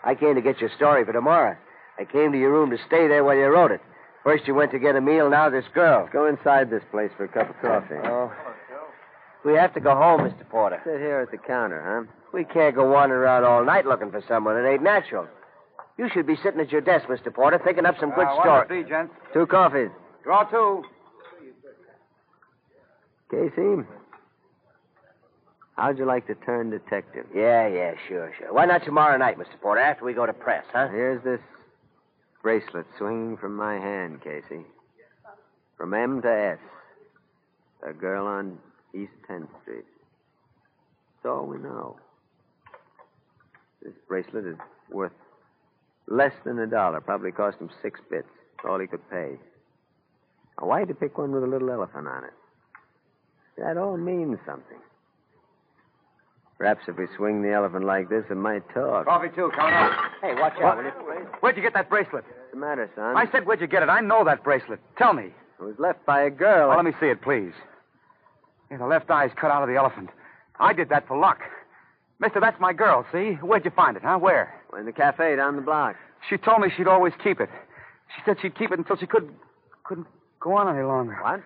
I 0.04 0.14
came 0.14 0.36
to 0.36 0.40
get 0.40 0.60
your 0.60 0.70
story 0.76 1.04
for 1.04 1.12
tomorrow. 1.12 1.56
I 1.98 2.04
came 2.04 2.30
to 2.30 2.38
your 2.38 2.52
room 2.52 2.70
to 2.70 2.78
stay 2.86 3.08
there 3.08 3.24
while 3.24 3.36
you 3.36 3.46
wrote 3.46 3.72
it. 3.72 3.80
First 4.22 4.46
you 4.46 4.54
went 4.54 4.70
to 4.72 4.78
get 4.78 4.94
a 4.94 5.00
meal, 5.00 5.28
now 5.28 5.50
this 5.50 5.64
girl. 5.74 6.02
Let's 6.02 6.12
go 6.12 6.26
inside 6.26 6.70
this 6.70 6.82
place 6.92 7.10
for 7.16 7.24
a 7.24 7.28
cup 7.28 7.50
of 7.50 7.60
coffee. 7.60 7.96
Oh. 8.04 8.32
We 9.44 9.54
have 9.54 9.74
to 9.74 9.80
go 9.80 9.94
home, 9.94 10.20
Mr. 10.20 10.48
Porter. 10.48 10.80
Sit 10.84 10.98
here 11.00 11.20
at 11.20 11.30
the 11.30 11.38
counter, 11.38 11.82
huh? 11.82 12.12
We 12.32 12.44
can't 12.44 12.74
go 12.74 12.90
wandering 12.90 13.22
around 13.22 13.44
all 13.44 13.64
night 13.64 13.86
looking 13.86 14.10
for 14.10 14.22
someone. 14.28 14.56
It 14.56 14.68
ain't 14.68 14.82
natural. 14.82 15.26
You 15.98 16.08
should 16.12 16.26
be 16.26 16.36
sitting 16.36 16.60
at 16.60 16.70
your 16.70 16.80
desk, 16.80 17.06
Mr. 17.08 17.32
Porter, 17.34 17.58
thinking 17.58 17.84
up 17.84 17.98
some 17.98 18.10
good 18.10 18.26
Uh, 18.26 18.40
stories. 18.40 18.58
One, 18.60 18.66
three, 18.68 18.84
gents. 18.84 19.14
Two 19.32 19.46
coffees. 19.46 19.90
Draw 20.22 20.44
two. 20.44 20.84
Casey, 23.30 23.84
how'd 25.76 25.98
you 25.98 26.06
like 26.06 26.26
to 26.28 26.34
turn 26.34 26.70
detective? 26.70 27.26
Yeah, 27.34 27.66
yeah, 27.66 27.94
sure, 28.08 28.32
sure. 28.38 28.50
Why 28.54 28.64
not 28.64 28.84
tomorrow 28.84 29.18
night, 29.18 29.36
Mr. 29.38 29.60
Porter, 29.60 29.82
after 29.82 30.04
we 30.06 30.14
go 30.14 30.24
to 30.24 30.32
press, 30.32 30.64
huh? 30.72 30.88
Here's 30.88 31.22
this 31.24 31.40
bracelet 32.42 32.86
swinging 32.96 33.36
from 33.36 33.54
my 33.54 33.74
hand, 33.74 34.22
Casey. 34.22 34.64
From 35.76 35.92
M 35.92 36.22
to 36.22 36.28
S. 36.28 36.58
A 37.82 37.92
girl 37.92 38.26
on 38.26 38.58
East 38.94 39.12
10th 39.28 39.48
Street. 39.62 39.84
That's 41.22 41.30
all 41.30 41.44
we 41.46 41.58
know. 41.58 41.96
This 43.82 43.92
bracelet 44.08 44.46
is 44.46 44.56
worth 44.90 45.12
less 46.10 46.32
than 46.44 46.58
a 46.58 46.66
dollar. 46.66 47.00
Probably 47.00 47.32
cost 47.32 47.58
him 47.58 47.70
six 47.82 48.00
bits. 48.10 48.28
All 48.68 48.78
he 48.78 48.86
could 48.86 49.08
pay. 49.10 49.38
Now, 50.60 50.66
why'd 50.66 50.88
you 50.88 50.94
pick 50.94 51.16
one 51.16 51.32
with 51.32 51.44
a 51.44 51.46
little 51.46 51.70
elephant 51.70 52.08
on 52.08 52.24
it? 52.24 52.32
That 53.58 53.76
all 53.76 53.96
means 53.96 54.38
something. 54.46 54.78
Perhaps 56.58 56.82
if 56.88 56.96
we 56.96 57.06
swing 57.16 57.42
the 57.42 57.52
elephant 57.52 57.84
like 57.84 58.08
this, 58.08 58.24
it 58.30 58.36
might 58.36 58.68
talk. 58.74 59.06
Coffee 59.06 59.28
two. 59.34 59.50
Count 59.54 59.74
up. 59.74 59.92
Hey, 60.20 60.34
watch 60.34 60.54
out, 60.60 60.76
will 60.78 60.84
you? 60.84 60.90
Where'd 61.38 61.56
you 61.56 61.62
get 61.62 61.74
that 61.74 61.88
bracelet? 61.88 62.24
What's 62.24 62.50
the 62.52 62.58
matter, 62.58 62.90
son? 62.96 63.16
I 63.16 63.30
said, 63.30 63.46
where'd 63.46 63.60
you 63.60 63.68
get 63.68 63.84
it? 63.84 63.88
I 63.88 64.00
know 64.00 64.24
that 64.24 64.42
bracelet. 64.42 64.80
Tell 64.96 65.12
me. 65.12 65.32
It 65.60 65.62
was 65.62 65.76
left 65.78 66.04
by 66.04 66.22
a 66.22 66.30
girl. 66.30 66.68
Well, 66.68 66.76
let 66.76 66.84
me 66.84 66.92
see 67.00 67.06
it, 67.06 67.22
please. 67.22 67.52
Yeah, 68.70 68.78
the 68.78 68.86
left 68.86 69.08
eye's 69.10 69.30
cut 69.40 69.52
out 69.52 69.62
of 69.62 69.68
the 69.68 69.76
elephant. 69.76 70.10
I 70.58 70.72
did 70.72 70.88
that 70.88 71.06
for 71.06 71.16
luck. 71.16 71.40
Mister, 72.20 72.40
that's 72.40 72.58
my 72.60 72.72
girl, 72.72 73.06
see? 73.12 73.34
Where'd 73.34 73.64
you 73.64 73.70
find 73.70 73.96
it, 73.96 74.02
huh? 74.02 74.18
Where? 74.18 74.52
In 74.76 74.86
the 74.86 74.92
cafe 74.92 75.36
down 75.36 75.54
the 75.56 75.62
block. 75.62 75.94
She 76.28 76.36
told 76.36 76.60
me 76.60 76.68
she'd 76.76 76.88
always 76.88 77.12
keep 77.22 77.40
it. 77.40 77.48
She 78.16 78.22
said 78.24 78.38
she'd 78.42 78.58
keep 78.58 78.72
it 78.72 78.78
until 78.78 78.96
she 78.96 79.06
could 79.06 79.32
couldn't 79.84 80.08
go 80.40 80.52
on 80.56 80.68
any 80.74 80.84
longer. 80.84 81.16
What? 81.22 81.42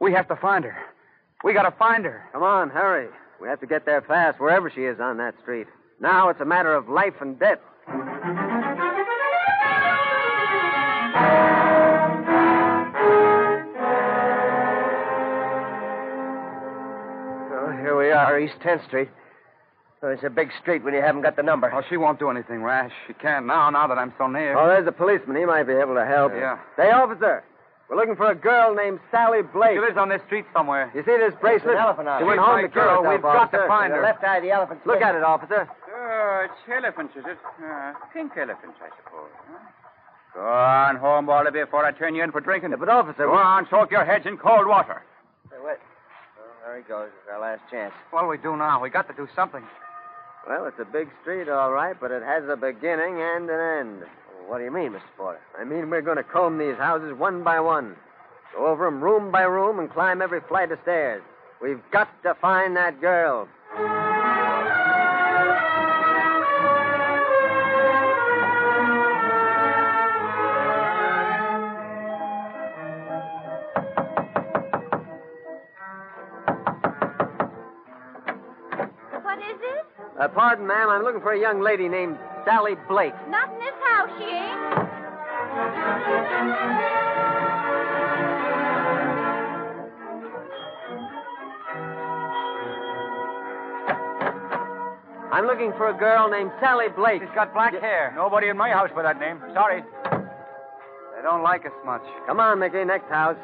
We 0.00 0.12
have 0.12 0.28
to 0.28 0.36
find 0.36 0.64
her. 0.64 0.76
We 1.42 1.54
gotta 1.54 1.74
find 1.78 2.04
her. 2.04 2.28
Come 2.32 2.42
on, 2.42 2.70
hurry. 2.70 3.08
We 3.40 3.48
have 3.48 3.60
to 3.60 3.66
get 3.66 3.86
there 3.86 4.02
fast, 4.02 4.38
wherever 4.38 4.70
she 4.70 4.82
is 4.82 5.00
on 5.00 5.16
that 5.16 5.34
street. 5.40 5.66
Now 6.00 6.28
it's 6.28 6.40
a 6.40 6.44
matter 6.44 6.74
of 6.74 6.88
life 6.88 7.14
and 7.20 7.38
death. 7.38 7.58
Oh, 17.54 17.72
here 17.80 17.96
we 17.98 18.10
are, 18.10 18.38
East 18.38 18.54
10th 18.62 18.86
Street. 18.86 19.08
Oh, 20.04 20.08
it's 20.08 20.24
a 20.24 20.30
big 20.30 20.50
street 20.60 20.82
when 20.82 20.94
you 20.94 21.00
haven't 21.00 21.22
got 21.22 21.36
the 21.36 21.44
number. 21.44 21.70
Oh, 21.72 21.82
she 21.88 21.96
won't 21.96 22.18
do 22.18 22.28
anything 22.28 22.62
rash. 22.62 22.90
She 23.06 23.14
can't 23.14 23.46
now, 23.46 23.70
now 23.70 23.86
that 23.86 23.98
I'm 23.98 24.12
so 24.18 24.26
near. 24.26 24.58
Oh, 24.58 24.66
there's 24.66 24.86
a 24.86 24.92
policeman. 24.92 25.36
He 25.36 25.44
might 25.44 25.62
be 25.64 25.74
able 25.74 25.94
to 25.94 26.04
help. 26.04 26.32
Yeah. 26.34 26.58
Say, 26.76 26.90
officer, 26.90 27.44
we're 27.88 27.96
looking 27.96 28.16
for 28.16 28.26
a 28.30 28.34
girl 28.34 28.74
named 28.74 28.98
Sally 29.12 29.42
Blake. 29.42 29.74
She 29.76 29.78
lives 29.78 29.96
on 29.96 30.08
this 30.08 30.20
street 30.26 30.44
somewhere. 30.52 30.90
You 30.92 31.02
see 31.06 31.16
this 31.18 31.34
bracelet? 31.40 31.74
An 31.74 31.82
elephant 31.86 32.08
on 32.08 32.20
She 32.20 32.24
went 32.24 32.40
home 32.40 32.62
to 32.62 32.68
kill 32.68 32.82
girl. 32.82 33.02
herself, 33.04 33.14
We've 33.14 33.22
got 33.22 33.52
to 33.52 33.58
officer. 33.62 33.68
find 33.68 33.92
The 33.92 33.96
her. 33.98 34.02
left 34.02 34.24
eye 34.24 34.38
of 34.38 34.42
the 34.42 34.50
elephant. 34.50 34.80
Look 34.86 35.02
at 35.02 35.14
it, 35.14 35.22
officer. 35.22 35.70
Oh, 35.70 36.46
it's 36.50 36.60
elephants, 36.66 37.14
is 37.14 37.24
it? 37.24 37.38
Uh, 37.62 37.92
pink 38.12 38.32
elephants, 38.36 38.78
I 38.82 38.90
suppose. 38.98 39.30
Huh? 39.46 39.58
Go 40.34 40.40
on 40.42 40.96
home, 40.96 41.26
Baldy, 41.26 41.50
before 41.52 41.84
I 41.84 41.92
turn 41.92 42.16
you 42.16 42.24
in 42.24 42.32
for 42.32 42.40
drinking. 42.40 42.70
Yeah, 42.70 42.76
but, 42.76 42.88
officer, 42.88 43.26
Go 43.26 43.34
on, 43.34 43.68
soak 43.70 43.92
your 43.92 44.04
heads 44.04 44.26
in 44.26 44.36
cold 44.36 44.66
water. 44.66 45.02
Hey, 45.50 45.58
wait. 45.62 45.76
Oh, 46.40 46.66
there 46.66 46.76
he 46.76 46.82
goes. 46.82 47.10
It's 47.22 47.30
our 47.30 47.38
last 47.40 47.60
chance. 47.70 47.92
What'll 48.10 48.28
we 48.30 48.38
do 48.38 48.56
now? 48.56 48.80
We 48.82 48.90
got 48.90 49.06
to 49.06 49.14
do 49.14 49.28
something. 49.36 49.62
Well, 50.48 50.66
it's 50.66 50.78
a 50.80 50.84
big 50.84 51.08
street, 51.22 51.48
all 51.48 51.72
right, 51.72 51.96
but 51.98 52.10
it 52.10 52.22
has 52.22 52.44
a 52.48 52.56
beginning 52.56 53.20
and 53.20 53.48
an 53.48 53.60
end. 53.60 54.02
What 54.46 54.58
do 54.58 54.64
you 54.64 54.72
mean, 54.72 54.92
Mr. 54.92 55.02
Porter? 55.16 55.40
I 55.58 55.64
mean, 55.64 55.88
we're 55.88 56.02
going 56.02 56.16
to 56.16 56.24
comb 56.24 56.58
these 56.58 56.76
houses 56.76 57.16
one 57.16 57.44
by 57.44 57.60
one. 57.60 57.94
Go 58.54 58.66
over 58.66 58.72
over 58.72 58.86
'em 58.88 59.02
room 59.02 59.30
by 59.30 59.42
room 59.42 59.78
and 59.78 59.90
climb 59.90 60.20
every 60.20 60.40
flight 60.40 60.72
of 60.72 60.80
stairs. 60.82 61.22
We've 61.60 61.80
got 61.90 62.08
to 62.24 62.34
find 62.34 62.76
that 62.76 63.00
girl. 63.00 63.48
Uh, 80.22 80.28
pardon, 80.28 80.68
ma'am, 80.68 80.88
I'm 80.88 81.02
looking 81.02 81.20
for 81.20 81.32
a 81.32 81.40
young 81.40 81.60
lady 81.60 81.88
named 81.88 82.16
Sally 82.44 82.76
Blake. 82.88 83.12
Not 83.28 83.50
in 83.52 83.58
this 83.58 83.74
house, 83.90 84.08
she 84.18 84.24
ain't. 84.24 84.54
I'm 95.32 95.46
looking 95.46 95.72
for 95.72 95.88
a 95.88 95.98
girl 95.98 96.30
named 96.30 96.52
Sally 96.60 96.86
Blake. 96.94 97.20
She's 97.20 97.34
got 97.34 97.52
black 97.52 97.72
hair. 97.72 98.12
Nobody 98.14 98.46
in 98.46 98.56
my 98.56 98.70
house 98.70 98.90
by 98.94 99.02
that 99.02 99.18
name. 99.18 99.42
Sorry. 99.52 99.82
They 99.82 101.22
don't 101.24 101.42
like 101.42 101.66
us 101.66 101.72
much. 101.84 102.02
Come 102.28 102.38
on, 102.38 102.60
Mickey, 102.60 102.84
next 102.84 103.08
house. 103.08 103.36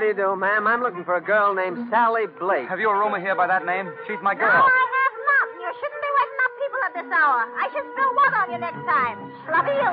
How 0.00 0.08
do 0.08 0.16
you 0.16 0.16
do, 0.16 0.34
ma'am? 0.34 0.66
I'm 0.66 0.80
looking 0.80 1.04
for 1.04 1.16
a 1.16 1.20
girl 1.20 1.52
named 1.52 1.76
Sally 1.90 2.24
Blake. 2.40 2.66
Have 2.70 2.80
you 2.80 2.88
a 2.88 2.96
roomer 2.96 3.20
here 3.20 3.36
by 3.36 3.46
that 3.46 3.66
name? 3.66 3.92
She's 4.08 4.16
my 4.22 4.32
No, 4.32 4.40
girl. 4.40 4.64
I 4.64 4.84
have 4.96 5.16
not. 5.28 5.46
You 5.60 5.68
shouldn't 5.76 6.00
be 6.00 6.08
waking 6.16 6.40
up 6.40 6.52
people 6.56 6.80
at 6.88 6.92
this 6.96 7.08
hour. 7.12 7.44
I 7.44 7.68
should 7.68 7.84
spill 7.92 8.12
one 8.16 8.32
on 8.32 8.48
you 8.48 8.56
next 8.64 8.80
time. 8.88 9.20
Schlabeel. 9.44 9.92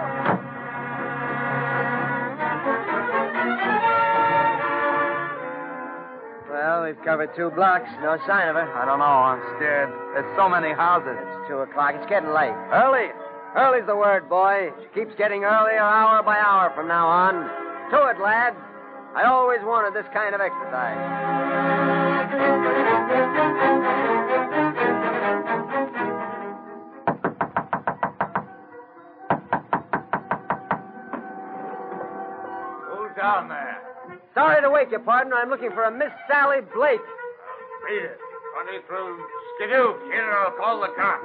Well, 6.50 6.84
we've 6.88 7.04
covered 7.04 7.36
two 7.36 7.52
blocks. 7.52 7.90
No 8.02 8.16
sign 8.26 8.48
of 8.48 8.56
her. 8.56 8.64
I 8.64 8.86
don't 8.88 9.00
know. 9.04 9.20
I'm 9.28 9.44
scared. 9.60 9.92
There's 10.16 10.32
so 10.40 10.48
many 10.48 10.72
houses. 10.72 11.20
It's 11.20 11.50
two 11.52 11.60
o'clock. 11.68 11.96
It's 12.00 12.08
getting 12.08 12.32
late. 12.32 12.56
Early. 12.72 13.12
Early's 13.60 13.86
the 13.86 13.96
word, 14.00 14.30
boy. 14.30 14.72
She 14.80 14.88
keeps 15.04 15.12
getting 15.20 15.44
earlier 15.44 15.84
hour 15.84 16.24
by 16.24 16.40
hour 16.40 16.72
from 16.74 16.88
now 16.88 17.08
on. 17.08 17.44
To 17.92 18.08
it, 18.08 18.24
lads. 18.24 18.56
I 19.16 19.24
always 19.26 19.60
wanted 19.64 19.94
this 19.94 20.06
kind 20.14 20.36
of 20.36 20.42
exercise. 20.42 20.98
Who's 32.92 33.16
down 33.16 33.50
there? 33.50 33.82
Sorry 34.34 34.62
to 34.62 34.70
wake 34.70 34.92
you, 34.92 35.00
partner. 35.00 35.36
I'm 35.36 35.50
looking 35.50 35.72
for 35.72 35.84
a 35.86 35.92
Miss 35.92 36.12
Sally 36.30 36.62
Blake. 36.76 37.02
Read 37.86 38.04
it. 38.04 38.20
Running 38.56 38.82
through 38.88 39.20
Skidoo. 39.56 40.12
Here, 40.12 40.32
I'll 40.32 40.52
call 40.58 40.82
the 40.82 40.90
cops. 40.96 41.24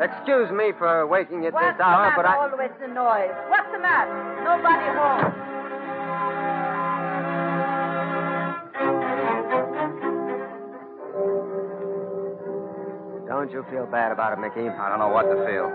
Excuse 0.00 0.50
me 0.50 0.72
for 0.78 1.06
waking 1.06 1.42
you 1.42 1.48
at 1.48 1.52
What's 1.54 1.76
this 1.76 1.84
hour, 1.84 2.10
the 2.10 2.16
but 2.16 2.24
matter? 2.24 2.40
I. 2.40 2.50
Always 2.50 2.70
the 2.80 2.88
noise. 2.88 3.36
What's 3.48 3.70
the 3.70 3.78
matter? 3.78 4.14
Nobody 4.42 4.86
home. 4.96 5.34
Don't 13.26 13.50
you 13.52 13.64
feel 13.70 13.86
bad 13.86 14.12
about 14.12 14.32
it, 14.32 14.40
Mickey? 14.40 14.68
I 14.68 14.88
don't 14.88 14.98
know 14.98 15.08
what 15.08 15.22
to 15.22 15.36
feel. 15.46 15.70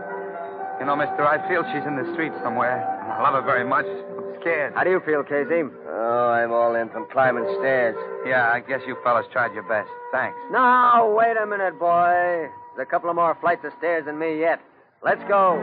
You 0.79 0.85
know, 0.85 0.95
mister, 0.95 1.23
I 1.25 1.39
feel 1.47 1.63
she's 1.71 1.85
in 1.87 1.95
the 1.95 2.05
street 2.13 2.33
somewhere. 2.43 2.83
I 2.83 3.21
love 3.23 3.33
her 3.33 3.41
very 3.41 3.63
much. 3.63 3.85
I'm 3.85 4.35
scared. 4.41 4.73
How 4.75 4.83
do 4.83 4.89
you 4.89 4.99
feel, 5.05 5.23
Casey? 5.23 5.63
Oh, 5.87 6.29
I'm 6.35 6.51
all 6.51 6.75
in 6.75 6.89
from 6.89 7.07
climbing 7.11 7.45
stairs. 7.59 7.95
Yeah, 8.27 8.51
I 8.51 8.59
guess 8.59 8.81
you 8.85 8.97
fellas 9.03 9.25
tried 9.31 9.53
your 9.53 9.63
best. 9.63 9.89
Thanks. 10.11 10.37
Now, 10.51 11.13
wait 11.15 11.37
a 11.41 11.45
minute, 11.47 11.79
boy. 11.79 12.49
There's 12.75 12.87
a 12.87 12.91
couple 12.91 13.09
of 13.09 13.15
more 13.15 13.37
flights 13.39 13.63
of 13.63 13.71
stairs 13.77 14.03
than 14.05 14.19
me 14.19 14.37
yet. 14.37 14.59
Let's 15.01 15.23
go. 15.29 15.61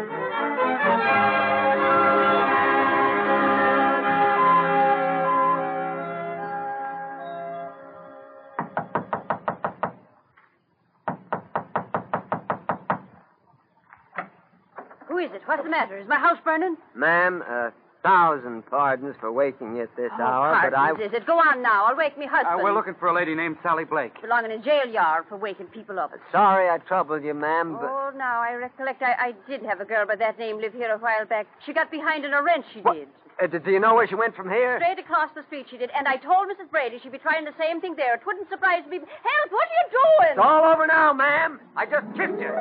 Who 15.07 15.19
is 15.19 15.31
it? 15.35 15.43
What's 15.45 15.63
the 15.63 15.69
matter? 15.69 15.99
Is 15.99 16.09
my 16.09 16.17
house 16.17 16.39
burning? 16.43 16.79
Ma'am, 16.95 17.43
a 17.43 17.73
thousand 18.03 18.67
pardons 18.67 19.15
for 19.21 19.31
waking 19.31 19.77
you 19.77 19.83
at 19.83 19.97
this 19.97 20.11
hour, 20.21 20.59
but 20.63 20.75
I. 20.77 20.89
Pardons, 20.91 21.07
is 21.13 21.15
it? 21.15 21.27
Go 21.27 21.39
on 21.39 21.63
now. 21.63 21.87
I'll 21.87 21.97
wake 21.97 22.19
me 22.19 22.27
Uh, 22.27 22.31
husband. 22.31 22.63
we're 22.63 22.75
looking 22.75 22.95
for 22.99 23.09
a 23.09 23.15
lady 23.15 23.35
named 23.35 23.57
Sally 23.63 23.85
Blake. 23.85 24.21
Belonging 24.21 24.51
in 24.51 24.63
jail 24.63 24.87
yard 24.87 25.25
for 25.29 25.37
waking 25.37 25.67
people 25.67 25.99
up. 25.99 26.11
Sorry 26.33 26.69
I 26.69 26.79
troubled 26.79 27.23
you, 27.25 27.35
ma'am, 27.35 27.75
but. 27.81 27.89
Oh, 27.91 28.11
now 28.17 28.41
I 28.41 28.55
recollect 28.55 29.03
I, 29.03 29.13
I 29.19 29.33
did 29.49 29.63
have 29.65 29.81
a 29.81 29.85
girl 29.85 30.07
by 30.07 30.17
that 30.17 30.39
name 30.39 30.59
live 30.61 30.73
here 30.73 30.91
a 30.93 30.99
while 30.99 31.25
back. 31.27 31.47
She 31.65 31.73
got 31.73 31.91
behind 31.91 32.25
in 32.25 32.33
a 32.35 32.43
rent, 32.43 32.65
she 32.75 32.81
did. 32.81 33.09
Uh, 33.43 33.47
do 33.47 33.71
you 33.71 33.81
know 33.81 33.95
where 33.95 34.07
she 34.07 34.15
went 34.15 34.37
from 34.37 34.49
here? 34.51 34.79
Straight 34.79 34.99
across 34.99 35.31
the 35.35 35.43
street 35.45 35.67
she 35.71 35.79
did. 35.79 35.91
And 35.97 36.07
I 36.07 36.17
told 36.17 36.49
Mrs. 36.49 36.71
Brady 36.71 36.99
she'd 37.03 37.13
be 37.13 37.19
trying 37.19 37.45
the 37.45 37.55
same 37.59 37.81
thing 37.81 37.95
there. 37.97 38.15
It 38.15 38.21
wouldn't 38.27 38.49
surprise 38.51 38.83
me. 38.91 38.99
Help! 38.99 39.51
What 39.51 39.67
are 39.67 39.77
you 39.81 39.89
doing? 39.91 40.31
It's 40.33 40.41
all 40.43 40.65
over 40.73 40.87
now, 40.87 41.13
ma'am. 41.15 41.59
I 41.77 41.87
just 41.87 42.07
kissed 42.15 42.41
you. 42.41 42.53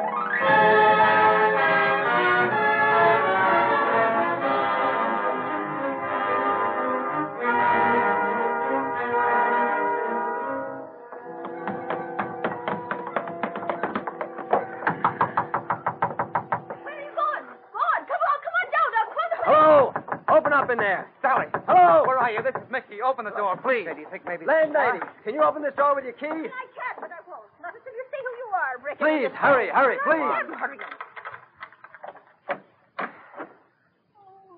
Up 20.62 20.70
in 20.70 20.78
there. 20.78 21.10
Sally. 21.22 21.48
Hello. 21.66 22.06
Where 22.06 22.18
are 22.22 22.30
you? 22.30 22.42
This 22.46 22.54
is 22.54 22.70
Mickey. 22.70 23.02
Open 23.02 23.26
the 23.26 23.34
door, 23.34 23.58
please. 23.58 23.90
Do 23.90 23.98
you 23.98 24.08
think 24.14 24.26
maybe... 24.26 24.46
Landlady, 24.46 25.02
can 25.26 25.34
you 25.34 25.42
open 25.42 25.66
this 25.66 25.74
door 25.76 25.96
with 25.96 26.06
your 26.06 26.14
key? 26.14 26.30
I 26.30 26.66
can't, 26.78 26.98
but 27.02 27.10
I 27.10 27.22
won't. 27.26 27.50
Not 27.62 27.74
until 27.74 27.94
you 27.94 28.06
say 28.14 28.20
who 28.22 28.34
you 28.38 28.48
are, 28.54 28.74
Rick. 28.86 28.98
Please, 29.02 29.34
hurry, 29.34 29.70
hurry, 29.74 29.98
please. 30.06 30.22
Hurry. 30.54 30.78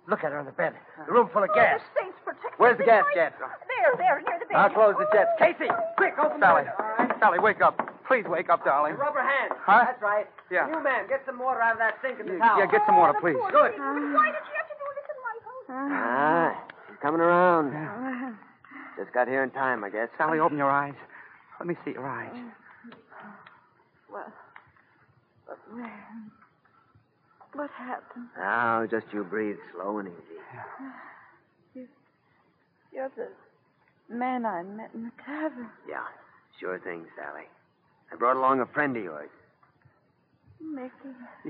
Look 0.08 0.24
at 0.28 0.36
her 0.36 0.40
on 0.40 0.46
the 0.46 0.52
bed. 0.52 0.76
The 1.08 1.14
room 1.14 1.30
full 1.32 1.44
of 1.44 1.50
oh, 1.50 1.56
gas. 1.56 1.80
Oh, 1.80 1.88
the 1.88 1.88
state's 1.96 2.20
protected. 2.28 2.60
Where's 2.60 2.78
the 2.78 2.84
gas 2.84 3.08
jet? 3.16 3.34
There, 3.40 3.96
there, 3.96 4.20
near 4.28 4.36
the 4.36 4.46
bed. 4.52 4.60
I'll 4.60 4.70
close 4.70 4.96
the 5.00 5.08
jets. 5.16 5.32
Casey, 5.40 5.72
quick, 5.96 6.20
open 6.20 6.44
Sally. 6.44 6.68
the 6.68 6.76
door. 6.76 7.16
Sally, 7.24 7.40
wake 7.40 7.64
up. 7.64 7.80
please 8.04 8.28
wake 8.28 8.52
up, 8.52 8.68
darling. 8.68 9.00
Rubber 9.00 9.24
hands. 9.24 9.56
Huh? 9.64 9.88
That's 9.88 10.02
right. 10.04 10.28
Yeah. 10.52 10.68
You 10.68 10.84
man, 10.84 11.08
get 11.08 11.24
some 11.26 11.40
water 11.40 11.64
out 11.64 11.74
of 11.74 11.80
that 11.80 12.04
sink 12.04 12.20
in 12.20 12.28
the 12.28 12.36
Yeah, 12.36 12.44
towel. 12.44 12.60
yeah, 12.60 12.68
get 12.68 12.84
some 12.86 13.00
water, 13.00 13.16
oh, 13.16 13.22
please. 13.24 13.40
Good. 13.48 13.80
Why 13.80 14.28
did 14.28 14.44
you 14.44 14.56
have 14.60 14.68
to 14.68 14.76
do 14.76 14.88
this 14.92 15.08
in 15.08 15.18
my 15.24 15.36
house? 15.40 15.63
Ah, 15.76 16.64
she's 16.88 16.98
coming 17.02 17.20
around. 17.22 17.74
Just 18.98 19.12
got 19.14 19.28
here 19.28 19.44
in 19.44 19.50
time, 19.52 19.84
I 19.84 19.90
guess. 19.90 20.10
Sally, 20.18 20.40
open 20.40 20.58
your 20.58 20.70
eyes. 20.70 20.94
Let 21.60 21.68
me 21.68 21.76
see 21.84 21.92
your 21.92 22.08
eyes. 22.08 22.32
Well, 24.12 24.32
but 25.48 25.58
man, 25.76 26.32
what 27.54 27.70
happened? 27.72 28.28
Now, 28.38 28.86
just 28.90 29.08
you 29.12 29.24
breathe 29.24 29.58
slow 29.74 29.98
and 29.98 30.10
easy. 30.10 31.86
You're 32.94 33.10
the 33.16 33.30
man 34.16 34.46
I 34.46 34.62
met 34.62 34.92
in 34.94 35.06
the 35.06 35.12
tavern. 35.26 35.70
Yeah, 35.90 36.04
sure 36.60 36.78
thing, 36.80 37.06
Sally. 37.18 37.46
I 38.12 38.16
brought 38.16 38.38
along 38.38 38.60
a 38.60 38.68
friend 38.68 38.96
of 38.96 39.04
yours. 39.04 39.30
Mickey, 40.62 40.92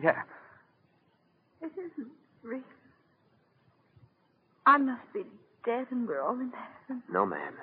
Yeah. 0.01 0.23
it 1.61 1.71
isn't 1.77 2.11
real. 2.43 2.61
I 4.65 4.77
must 4.77 5.01
be 5.13 5.23
dead 5.65 5.87
and 5.91 6.07
we're 6.07 6.21
all 6.21 6.39
in 6.39 6.51
heaven. 6.51 7.03
No, 7.11 7.25
ma'am. 7.25 7.53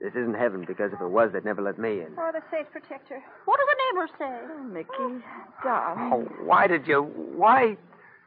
This 0.00 0.12
isn't 0.14 0.34
heaven 0.34 0.64
because 0.66 0.92
if 0.92 1.00
it 1.00 1.08
was, 1.08 1.32
they'd 1.32 1.44
never 1.44 1.62
let 1.62 1.78
me 1.78 2.00
in. 2.00 2.14
Oh, 2.18 2.30
the 2.32 2.42
saints 2.50 2.70
protector. 2.72 3.22
What 3.44 3.58
do 3.58 3.66
the 3.66 3.98
neighbors 3.98 4.10
say? 4.18 4.54
Oh, 4.54 4.62
Mickey, 4.64 5.24
darling. 5.62 6.10
Oh, 6.12 6.44
why 6.44 6.66
did 6.66 6.86
you? 6.86 7.02
Why? 7.02 7.76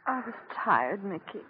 I 0.07 0.21
was 0.25 0.33
tired, 0.55 1.03
Mickey. 1.03 1.45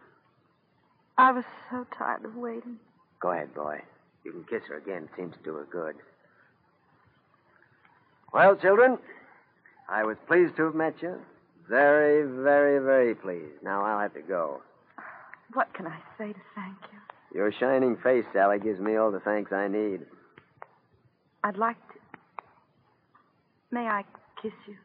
I 1.17 1.31
was 1.31 1.45
so 1.71 1.85
tired 1.97 2.25
of 2.25 2.35
waiting. 2.35 2.77
Go 3.21 3.31
ahead, 3.31 3.53
boy. 3.53 3.81
You 4.23 4.31
can 4.31 4.43
kiss 4.43 4.67
her 4.67 4.77
again. 4.77 5.03
It 5.03 5.09
seems 5.15 5.33
to 5.35 5.43
do 5.43 5.53
her 5.53 5.67
good. 5.71 5.95
Well, 8.33 8.55
children, 8.55 8.97
I 9.87 10.03
was 10.03 10.17
pleased 10.27 10.57
to 10.57 10.65
have 10.65 10.75
met 10.75 11.01
you. 11.01 11.15
Very, 11.69 12.23
very, 12.43 12.79
very 12.83 13.15
pleased. 13.15 13.63
Now 13.63 13.83
I'll 13.83 13.99
have 13.99 14.13
to 14.15 14.21
go. 14.21 14.61
What 15.53 15.73
can 15.73 15.87
I 15.87 15.97
say 16.17 16.33
to 16.33 16.39
thank 16.55 16.77
you? 16.91 17.37
Your 17.37 17.51
shining 17.51 17.97
face, 17.97 18.25
Sally, 18.33 18.59
gives 18.59 18.79
me 18.79 18.95
all 18.95 19.11
the 19.11 19.19
thanks 19.19 19.51
I 19.51 19.67
need. 19.67 20.01
I'd 21.43 21.57
like 21.57 21.77
to. 21.89 21.95
May 23.71 23.87
I 23.87 24.03
kiss 24.41 24.53
you? 24.67 24.75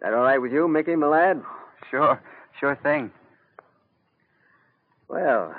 That 0.00 0.14
all 0.14 0.22
right 0.22 0.38
with 0.40 0.52
you, 0.52 0.66
Mickey, 0.68 0.96
my 0.96 1.06
lad? 1.06 1.42
Sure, 1.90 2.20
sure 2.58 2.76
thing. 2.82 3.10
Well, 5.08 5.54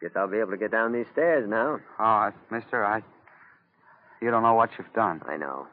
guess 0.00 0.10
I'll 0.16 0.28
be 0.28 0.38
able 0.38 0.50
to 0.50 0.56
get 0.56 0.70
down 0.70 0.92
these 0.92 1.06
stairs 1.12 1.48
now. 1.48 1.80
Oh, 1.98 2.30
mister, 2.50 2.84
I. 2.84 3.02
You 4.20 4.30
don't 4.30 4.42
know 4.42 4.54
what 4.54 4.70
you've 4.78 4.92
done. 4.94 5.22
I 5.28 5.36
know. 5.36 5.66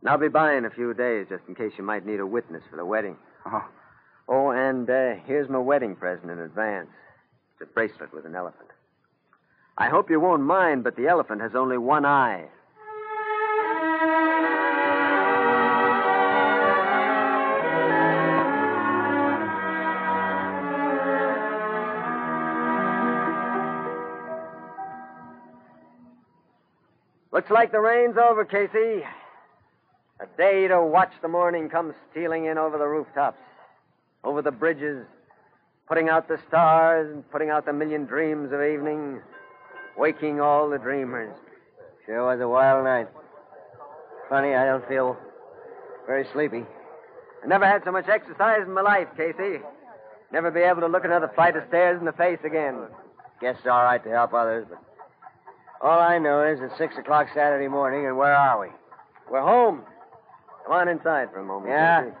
And 0.00 0.08
I'll 0.10 0.18
be 0.18 0.28
by 0.28 0.54
in 0.54 0.64
a 0.64 0.70
few 0.70 0.94
days 0.94 1.26
just 1.28 1.42
in 1.48 1.54
case 1.54 1.72
you 1.76 1.84
might 1.84 2.06
need 2.06 2.20
a 2.20 2.26
witness 2.26 2.62
for 2.70 2.76
the 2.76 2.84
wedding. 2.84 3.16
Oh, 3.46 3.64
Oh, 4.32 4.50
and 4.52 4.88
uh, 4.88 5.14
here's 5.26 5.48
my 5.48 5.58
wedding 5.58 5.96
present 5.96 6.30
in 6.30 6.38
advance. 6.38 6.88
It's 7.54 7.68
a 7.68 7.74
bracelet 7.74 8.14
with 8.14 8.24
an 8.26 8.36
elephant. 8.36 8.68
I 9.76 9.88
hope 9.88 10.08
you 10.08 10.20
won't 10.20 10.42
mind, 10.42 10.84
but 10.84 10.94
the 10.94 11.08
elephant 11.08 11.40
has 11.40 11.56
only 11.56 11.78
one 11.78 12.06
eye. 12.06 12.46
Looks 27.32 27.50
like 27.50 27.72
the 27.72 27.80
rain's 27.80 28.16
over, 28.16 28.44
Casey. 28.44 29.02
A 30.20 30.26
day 30.36 30.68
to 30.68 30.80
watch 30.84 31.12
the 31.20 31.28
morning 31.28 31.68
come 31.68 31.94
stealing 32.10 32.44
in 32.44 32.58
over 32.58 32.78
the 32.78 32.86
rooftops, 32.86 33.40
over 34.24 34.42
the 34.42 34.50
bridges, 34.50 35.06
putting 35.88 36.08
out 36.08 36.28
the 36.28 36.38
stars 36.48 37.10
and 37.12 37.28
putting 37.30 37.50
out 37.50 37.66
the 37.66 37.72
million 37.72 38.04
dreams 38.04 38.52
of 38.52 38.62
evening, 38.62 39.20
waking 39.96 40.40
all 40.40 40.68
the 40.68 40.78
dreamers. 40.78 41.34
Sure 42.06 42.26
was 42.26 42.40
a 42.40 42.48
wild 42.48 42.84
night. 42.84 43.08
Funny, 44.28 44.54
I 44.54 44.64
don't 44.64 44.86
feel 44.88 45.16
very 46.06 46.26
sleepy. 46.32 46.64
I 47.42 47.46
never 47.46 47.66
had 47.66 47.82
so 47.84 47.92
much 47.92 48.08
exercise 48.08 48.62
in 48.66 48.72
my 48.72 48.82
life, 48.82 49.08
Casey. 49.16 49.60
Never 50.32 50.50
be 50.50 50.60
able 50.60 50.82
to 50.82 50.86
look 50.86 51.04
another 51.04 51.30
flight 51.34 51.56
of 51.56 51.64
stairs 51.68 51.98
in 51.98 52.06
the 52.06 52.12
face 52.12 52.38
again. 52.44 52.86
Guess 53.40 53.56
it's 53.58 53.66
all 53.66 53.82
right 53.82 54.02
to 54.04 54.10
help 54.10 54.34
others, 54.34 54.66
but 54.68 54.78
all 55.82 55.98
I 55.98 56.18
know 56.18 56.44
is 56.44 56.60
it's 56.62 56.76
six 56.76 56.96
o'clock 56.98 57.28
Saturday 57.34 57.68
morning, 57.68 58.06
and 58.06 58.16
where 58.16 58.34
are 58.34 58.60
we? 58.60 58.68
We're 59.30 59.42
home. 59.42 59.82
Come 60.64 60.74
on 60.74 60.88
inside 60.88 61.30
for 61.32 61.40
a 61.40 61.44
moment. 61.44 61.70
Yeah? 61.70 62.02
Casey. 62.02 62.16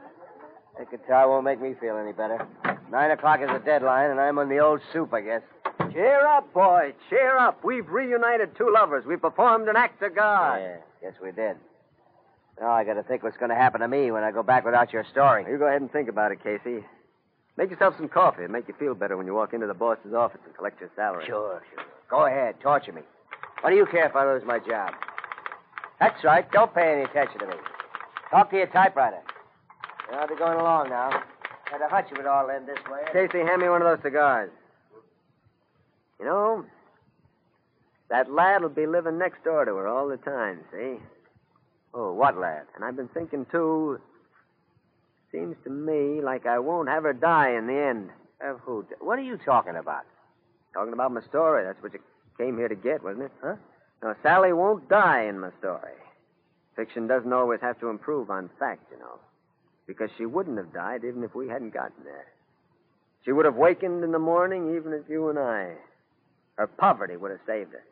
That 0.80 0.90
guitar 0.90 1.28
won't 1.28 1.44
make 1.44 1.60
me 1.60 1.74
feel 1.78 1.98
any 1.98 2.12
better. 2.12 2.46
Nine 2.90 3.10
o'clock 3.10 3.40
is 3.42 3.50
the 3.52 3.58
deadline, 3.58 4.10
and 4.12 4.18
I'm 4.18 4.38
on 4.38 4.48
the 4.48 4.60
old 4.60 4.80
soup, 4.94 5.12
I 5.12 5.20
guess. 5.20 5.42
Cheer 5.92 6.26
up, 6.26 6.50
boy. 6.54 6.94
Cheer 7.10 7.36
up. 7.36 7.62
We've 7.62 7.86
reunited 7.86 8.56
two 8.56 8.72
lovers. 8.72 9.04
We 9.04 9.18
performed 9.18 9.68
an 9.68 9.76
act 9.76 10.02
of 10.02 10.14
God. 10.14 10.56
Yeah, 10.56 10.76
guess 11.02 11.20
we 11.22 11.32
did. 11.32 11.56
Now 12.58 12.70
I 12.70 12.84
got 12.84 12.94
to 12.94 13.02
think 13.02 13.22
what's 13.22 13.36
going 13.36 13.50
to 13.50 13.56
happen 13.56 13.82
to 13.82 13.88
me 13.88 14.10
when 14.10 14.24
I 14.24 14.30
go 14.30 14.42
back 14.42 14.64
without 14.64 14.90
your 14.90 15.04
story. 15.12 15.44
You 15.50 15.58
go 15.58 15.66
ahead 15.66 15.82
and 15.82 15.92
think 15.92 16.08
about 16.08 16.32
it, 16.32 16.42
Casey. 16.42 16.82
Make 17.58 17.68
yourself 17.68 17.94
some 17.98 18.08
coffee. 18.08 18.44
It'll 18.44 18.52
make 18.52 18.66
you 18.66 18.74
feel 18.78 18.94
better 18.94 19.18
when 19.18 19.26
you 19.26 19.34
walk 19.34 19.52
into 19.52 19.66
the 19.66 19.74
boss's 19.74 20.14
office 20.14 20.40
and 20.46 20.56
collect 20.56 20.80
your 20.80 20.88
salary. 20.96 21.26
Sure, 21.26 21.62
sure. 21.74 21.84
Go 22.08 22.24
ahead, 22.24 22.58
torture 22.62 22.92
me. 22.92 23.02
What 23.60 23.68
do 23.68 23.76
you 23.76 23.84
care 23.84 24.06
if 24.06 24.16
I 24.16 24.24
lose 24.24 24.44
my 24.46 24.58
job? 24.60 24.94
That's 25.98 26.24
right. 26.24 26.50
Don't 26.52 26.74
pay 26.74 26.94
any 26.94 27.02
attention 27.02 27.40
to 27.40 27.48
me. 27.48 27.56
Talk 28.30 28.48
to 28.52 28.56
your 28.56 28.68
typewriter. 28.68 29.20
I'll 30.12 30.28
be 30.28 30.36
going 30.36 30.58
along 30.58 30.90
now. 30.90 31.22
Had 31.70 31.80
a 31.82 31.88
hunch 31.88 32.08
it 32.10 32.16
would 32.16 32.26
all 32.26 32.50
end 32.50 32.66
this 32.66 32.78
way. 32.90 33.00
Casey, 33.12 33.44
hand 33.44 33.62
me 33.62 33.68
one 33.68 33.82
of 33.82 33.88
those 33.88 34.02
cigars. 34.02 34.50
You 36.18 36.26
know, 36.26 36.64
that 38.10 38.30
lad 38.30 38.62
will 38.62 38.68
be 38.68 38.86
living 38.86 39.18
next 39.18 39.44
door 39.44 39.64
to 39.64 39.74
her 39.74 39.86
all 39.86 40.08
the 40.08 40.16
time, 40.16 40.60
see? 40.72 40.96
Oh, 41.94 42.12
what 42.12 42.36
lad? 42.36 42.64
And 42.74 42.84
I've 42.84 42.96
been 42.96 43.08
thinking, 43.08 43.46
too, 43.50 44.00
seems 45.32 45.56
to 45.64 45.70
me 45.70 46.20
like 46.20 46.44
I 46.46 46.58
won't 46.58 46.88
have 46.88 47.04
her 47.04 47.12
die 47.12 47.52
in 47.56 47.66
the 47.66 47.74
end. 47.74 48.10
Of 48.42 48.60
who? 48.60 48.86
What 49.00 49.18
are 49.18 49.22
you 49.22 49.36
talking 49.36 49.76
about? 49.76 50.04
Talking 50.72 50.94
about 50.94 51.12
my 51.12 51.20
story. 51.22 51.62
That's 51.62 51.82
what 51.82 51.92
you 51.92 52.00
came 52.38 52.56
here 52.56 52.68
to 52.68 52.74
get, 52.74 53.04
wasn't 53.04 53.24
it? 53.24 53.32
Huh? 53.42 53.56
No, 54.02 54.14
Sally 54.22 54.52
won't 54.52 54.88
die 54.88 55.24
in 55.24 55.38
my 55.38 55.50
story. 55.58 55.92
Fiction 56.74 57.06
doesn't 57.06 57.32
always 57.32 57.60
have 57.60 57.78
to 57.80 57.88
improve 57.88 58.30
on 58.30 58.48
fact, 58.58 58.84
you 58.90 58.98
know. 58.98 59.18
Because 59.90 60.10
she 60.16 60.24
wouldn't 60.24 60.56
have 60.56 60.72
died 60.72 61.02
even 61.04 61.24
if 61.24 61.34
we 61.34 61.48
hadn't 61.48 61.74
gotten 61.74 62.04
there. 62.04 62.26
She 63.24 63.32
would 63.32 63.44
have 63.44 63.56
wakened 63.56 64.04
in 64.04 64.12
the 64.12 64.20
morning 64.20 64.76
even 64.76 64.92
if 64.92 65.08
you 65.08 65.28
and 65.30 65.36
I. 65.38 65.72
Her 66.54 66.68
poverty 66.68 67.16
would 67.16 67.32
have 67.32 67.40
saved 67.44 67.72
her. 67.72 67.82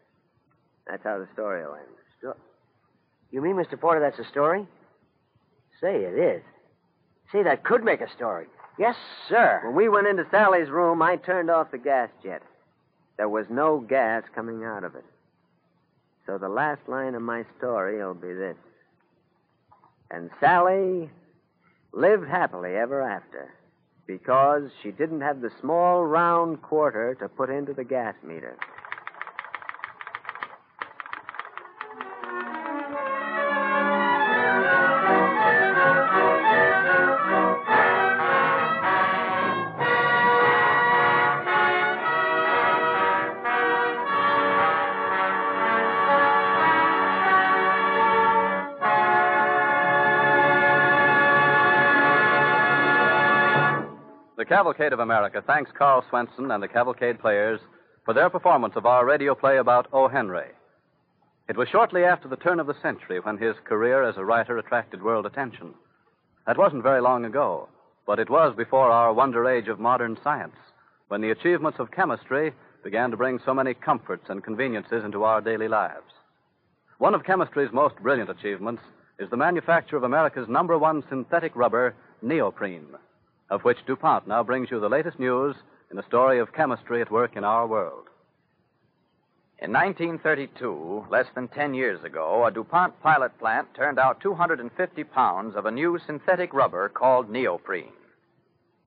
That's 0.86 1.02
how 1.02 1.18
the 1.18 1.26
story 1.32 1.64
will 1.66 1.74
end. 1.74 1.86
Sto- 2.20 2.36
You 3.32 3.42
mean, 3.42 3.56
Mr. 3.56 3.78
Porter, 3.78 3.98
that's 3.98 4.18
a 4.24 4.30
story? 4.30 4.64
Say, 5.80 5.96
it 6.04 6.16
is. 6.16 6.42
Say, 7.32 7.42
that 7.42 7.64
could 7.64 7.82
make 7.82 8.00
a 8.00 8.08
story. 8.14 8.46
Yes, 8.78 8.94
sir. 9.28 9.60
When 9.64 9.74
we 9.74 9.88
went 9.88 10.06
into 10.06 10.24
Sally's 10.30 10.70
room, 10.70 11.02
I 11.02 11.16
turned 11.16 11.50
off 11.50 11.72
the 11.72 11.78
gas 11.78 12.10
jet. 12.22 12.42
There 13.16 13.28
was 13.28 13.46
no 13.50 13.80
gas 13.80 14.22
coming 14.36 14.62
out 14.62 14.84
of 14.84 14.94
it. 14.94 15.04
So 16.26 16.38
the 16.38 16.48
last 16.48 16.82
line 16.86 17.16
of 17.16 17.22
my 17.22 17.44
story 17.58 17.98
will 17.98 18.14
be 18.14 18.32
this. 18.32 18.56
And 20.12 20.30
Sally 20.40 21.10
lived 21.98 22.28
happily 22.28 22.76
ever 22.76 23.02
after 23.02 23.52
because 24.06 24.62
she 24.82 24.90
didn't 24.90 25.20
have 25.20 25.40
the 25.40 25.50
small 25.60 26.04
round 26.04 26.62
quarter 26.62 27.14
to 27.16 27.28
put 27.28 27.50
into 27.50 27.74
the 27.74 27.84
gas 27.84 28.14
meter. 28.22 28.56
Cavalcade 54.58 54.92
of 54.92 54.98
America 54.98 55.40
thanks 55.46 55.70
Karl 55.78 56.04
Swenson 56.08 56.50
and 56.50 56.60
the 56.60 56.66
Cavalcade 56.66 57.20
players 57.20 57.60
for 58.04 58.12
their 58.12 58.28
performance 58.28 58.74
of 58.74 58.86
our 58.86 59.06
radio 59.06 59.32
play 59.32 59.58
about 59.58 59.86
O. 59.92 60.08
Henry. 60.08 60.48
It 61.48 61.56
was 61.56 61.68
shortly 61.68 62.02
after 62.02 62.26
the 62.26 62.34
turn 62.34 62.58
of 62.58 62.66
the 62.66 62.74
century 62.82 63.20
when 63.20 63.38
his 63.38 63.54
career 63.62 64.02
as 64.02 64.16
a 64.16 64.24
writer 64.24 64.58
attracted 64.58 65.00
world 65.00 65.26
attention. 65.26 65.74
That 66.44 66.58
wasn't 66.58 66.82
very 66.82 67.00
long 67.00 67.24
ago, 67.24 67.68
but 68.04 68.18
it 68.18 68.28
was 68.28 68.52
before 68.56 68.90
our 68.90 69.12
wonder 69.12 69.48
age 69.48 69.68
of 69.68 69.78
modern 69.78 70.18
science, 70.24 70.56
when 71.06 71.20
the 71.20 71.30
achievements 71.30 71.78
of 71.78 71.92
chemistry 71.92 72.52
began 72.82 73.12
to 73.12 73.16
bring 73.16 73.38
so 73.38 73.54
many 73.54 73.74
comforts 73.74 74.24
and 74.28 74.42
conveniences 74.42 75.04
into 75.04 75.22
our 75.22 75.40
daily 75.40 75.68
lives. 75.68 76.12
One 76.98 77.14
of 77.14 77.22
chemistry's 77.22 77.70
most 77.72 77.94
brilliant 78.02 78.28
achievements 78.28 78.82
is 79.20 79.30
the 79.30 79.36
manufacture 79.36 79.96
of 79.96 80.02
America's 80.02 80.48
number 80.48 80.76
one 80.76 81.04
synthetic 81.08 81.54
rubber, 81.54 81.94
neoprene, 82.22 82.88
of 83.50 83.62
which 83.64 83.84
DuPont 83.86 84.26
now 84.26 84.42
brings 84.42 84.70
you 84.70 84.80
the 84.80 84.88
latest 84.88 85.18
news 85.18 85.56
in 85.90 85.98
a 85.98 86.04
story 86.04 86.38
of 86.38 86.52
chemistry 86.52 87.00
at 87.00 87.10
work 87.10 87.36
in 87.36 87.44
our 87.44 87.66
world. 87.66 88.08
In 89.60 89.72
1932, 89.72 91.06
less 91.10 91.26
than 91.34 91.48
10 91.48 91.74
years 91.74 92.04
ago, 92.04 92.44
a 92.46 92.50
DuPont 92.50 93.00
pilot 93.02 93.36
plant 93.40 93.66
turned 93.74 93.98
out 93.98 94.20
250 94.20 95.04
pounds 95.04 95.56
of 95.56 95.66
a 95.66 95.70
new 95.70 95.98
synthetic 96.06 96.54
rubber 96.54 96.88
called 96.88 97.28
neoprene. 97.28 97.92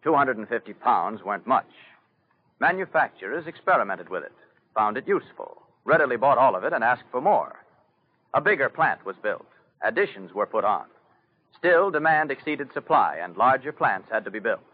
250 0.04 0.74
pounds 0.74 1.24
weren't 1.24 1.46
much. 1.46 1.70
Manufacturers 2.60 3.48
experimented 3.48 4.08
with 4.10 4.24
it, 4.24 4.32
found 4.74 4.96
it 4.96 5.08
useful, 5.08 5.62
readily 5.84 6.16
bought 6.16 6.38
all 6.38 6.56
of 6.56 6.64
it, 6.64 6.74
and 6.74 6.84
asked 6.84 7.04
for 7.12 7.20
more. 7.20 7.66
A 8.34 8.40
bigger 8.40 8.70
plant 8.70 9.06
was 9.06 9.16
built. 9.22 9.46
Additions 9.84 10.34
were 10.34 10.46
put 10.46 10.64
on. 10.64 10.86
Still, 11.62 11.92
demand 11.92 12.32
exceeded 12.32 12.74
supply, 12.74 13.20
and 13.22 13.38
larger 13.38 13.72
plants 13.72 14.10
had 14.12 14.26
to 14.26 14.32
be 14.32 14.40
built. 14.40 14.66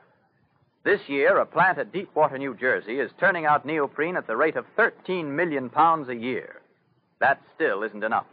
This 0.86 1.02
year, 1.10 1.38
a 1.38 1.45
plant 1.45 1.78
at 1.78 1.91
Deepwater, 1.91 2.38
New 2.38 2.56
Jersey, 2.56 3.02
is 3.02 3.12
turning 3.19 3.45
out 3.45 3.65
neoprene 3.65 4.15
at 4.15 4.26
the 4.26 4.38
rate 4.38 4.56
of 4.56 4.65
13 4.78 5.36
million 5.36 5.69
pounds 5.69 6.08
a 6.08 6.15
year. 6.15 6.62
That 7.19 7.41
still 7.54 7.84
isn't 7.84 8.06
enough. 8.06 8.28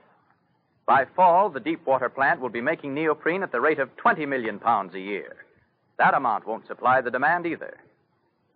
By 0.86 1.06
fall, 1.16 1.50
the 1.50 1.58
Deepwater 1.58 2.08
plant 2.08 2.40
will 2.40 2.48
be 2.48 2.60
making 2.60 2.94
neoprene 2.94 3.42
at 3.42 3.50
the 3.50 3.60
rate 3.60 3.80
of 3.80 3.96
20 3.96 4.24
million 4.24 4.60
pounds 4.60 4.94
a 4.94 5.00
year. 5.00 5.34
That 5.98 6.14
amount 6.14 6.46
won't 6.46 6.68
supply 6.68 7.00
the 7.00 7.10
demand 7.10 7.46
either. 7.46 7.76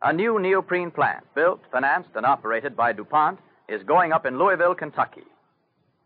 A 0.01 0.13
new 0.13 0.39
neoprene 0.39 0.93
plant, 0.93 1.25
built, 1.35 1.61
financed, 1.73 2.11
and 2.15 2.25
operated 2.25 2.77
by 2.77 2.93
DuPont, 2.93 3.41
is 3.69 3.83
going 3.83 4.13
up 4.13 4.27
in 4.27 4.39
Louisville, 4.39 4.77
Kentucky. 4.77 5.27